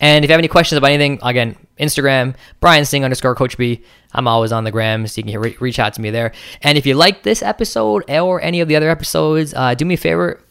And 0.00 0.24
if 0.24 0.28
you 0.28 0.32
have 0.32 0.40
any 0.40 0.48
questions 0.48 0.76
about 0.78 0.90
anything, 0.90 1.20
again, 1.22 1.56
Instagram, 1.78 2.34
Brian 2.60 2.84
Singh 2.84 3.04
underscore 3.04 3.34
Coach 3.34 3.56
B. 3.56 3.82
I'm 4.12 4.26
always 4.28 4.52
on 4.52 4.64
the 4.64 4.70
gram, 4.70 5.06
so 5.06 5.20
you 5.20 5.24
can 5.24 5.40
re- 5.40 5.56
reach 5.60 5.78
out 5.78 5.94
to 5.94 6.00
me 6.00 6.10
there. 6.10 6.32
And 6.60 6.76
if 6.76 6.86
you 6.86 6.94
like 6.94 7.22
this 7.22 7.42
episode 7.42 8.10
or 8.10 8.42
any 8.42 8.60
of 8.60 8.68
the 8.68 8.76
other 8.76 8.90
episodes, 8.90 9.54
uh, 9.54 9.74
do 9.74 9.84
me 9.84 9.94
a 9.94 9.96
favor, 9.96 10.42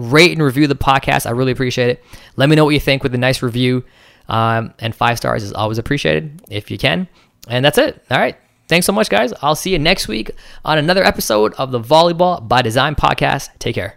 rate 0.00 0.32
and 0.32 0.42
review 0.42 0.66
the 0.66 0.74
podcast. 0.74 1.26
I 1.26 1.30
really 1.30 1.52
appreciate 1.52 1.90
it. 1.90 2.04
Let 2.36 2.48
me 2.48 2.56
know 2.56 2.64
what 2.64 2.74
you 2.74 2.80
think 2.80 3.02
with 3.02 3.14
a 3.14 3.18
nice 3.18 3.42
review. 3.42 3.84
Um, 4.28 4.74
and 4.78 4.94
five 4.94 5.18
stars 5.18 5.42
is 5.42 5.52
always 5.52 5.78
appreciated 5.78 6.42
if 6.50 6.70
you 6.70 6.78
can. 6.78 7.08
And 7.48 7.64
that's 7.64 7.78
it. 7.78 8.04
All 8.10 8.18
right. 8.18 8.36
Thanks 8.68 8.86
so 8.86 8.92
much, 8.92 9.10
guys. 9.10 9.32
I'll 9.42 9.56
see 9.56 9.72
you 9.72 9.78
next 9.80 10.06
week 10.06 10.30
on 10.64 10.78
another 10.78 11.02
episode 11.02 11.52
of 11.54 11.72
the 11.72 11.80
Volleyball 11.80 12.46
by 12.46 12.62
Design 12.62 12.94
podcast. 12.94 13.48
Take 13.58 13.74
care. 13.74 13.96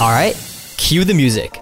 All 0.00 0.10
right. 0.10 0.34
Cue 0.76 1.04
the 1.04 1.14
music. 1.14 1.60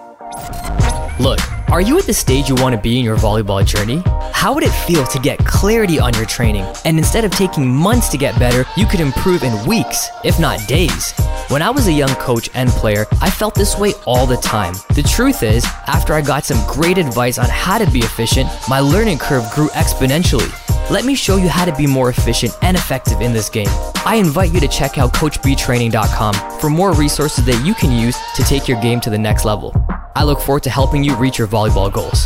Look, 1.19 1.39
are 1.71 1.81
you 1.81 1.99
at 1.99 2.05
the 2.05 2.13
stage 2.13 2.49
you 2.49 2.55
want 2.55 2.75
to 2.75 2.81
be 2.81 2.97
in 2.97 3.05
your 3.05 3.15
volleyball 3.15 3.63
journey? 3.63 4.01
How 4.33 4.53
would 4.53 4.63
it 4.63 4.71
feel 4.71 5.05
to 5.05 5.19
get 5.19 5.37
clarity 5.45 5.99
on 5.99 6.13
your 6.15 6.25
training 6.25 6.65
and 6.83 6.97
instead 6.97 7.25
of 7.25 7.31
taking 7.31 7.67
months 7.67 8.09
to 8.09 8.17
get 8.17 8.37
better, 8.39 8.65
you 8.75 8.87
could 8.87 8.99
improve 8.99 9.43
in 9.43 9.67
weeks, 9.67 10.09
if 10.23 10.39
not 10.39 10.67
days? 10.67 11.13
When 11.49 11.61
I 11.61 11.69
was 11.69 11.87
a 11.87 11.93
young 11.93 12.13
coach 12.15 12.49
and 12.55 12.69
player, 12.69 13.05
I 13.21 13.29
felt 13.29 13.53
this 13.53 13.77
way 13.77 13.93
all 14.07 14.25
the 14.25 14.37
time. 14.37 14.73
The 14.95 15.03
truth 15.03 15.43
is, 15.43 15.63
after 15.85 16.13
I 16.13 16.21
got 16.21 16.43
some 16.43 16.65
great 16.67 16.97
advice 16.97 17.37
on 17.37 17.49
how 17.49 17.77
to 17.77 17.89
be 17.91 17.99
efficient, 17.99 18.49
my 18.67 18.79
learning 18.79 19.19
curve 19.19 19.43
grew 19.53 19.67
exponentially. 19.69 20.51
Let 20.89 21.05
me 21.05 21.13
show 21.13 21.35
you 21.35 21.49
how 21.49 21.65
to 21.65 21.75
be 21.75 21.85
more 21.85 22.09
efficient 22.09 22.53
and 22.63 22.75
effective 22.75 23.21
in 23.21 23.31
this 23.31 23.47
game. 23.47 23.69
I 24.05 24.15
invite 24.15 24.51
you 24.53 24.59
to 24.59 24.67
check 24.67 24.97
out 24.97 25.13
CoachBTraining.com 25.13 26.59
for 26.59 26.69
more 26.71 26.93
resources 26.93 27.45
that 27.45 27.63
you 27.63 27.75
can 27.75 27.91
use 27.91 28.17
to 28.35 28.43
take 28.43 28.67
your 28.67 28.81
game 28.81 28.99
to 29.01 29.11
the 29.11 29.19
next 29.19 29.45
level. 29.45 29.71
I 30.19 30.23
look 30.23 30.41
forward 30.41 30.63
to 30.63 30.69
helping 30.69 31.01
you 31.01 31.15
reach 31.15 31.37
your 31.37 31.47
volleyball 31.47 31.89
goals. 31.89 32.25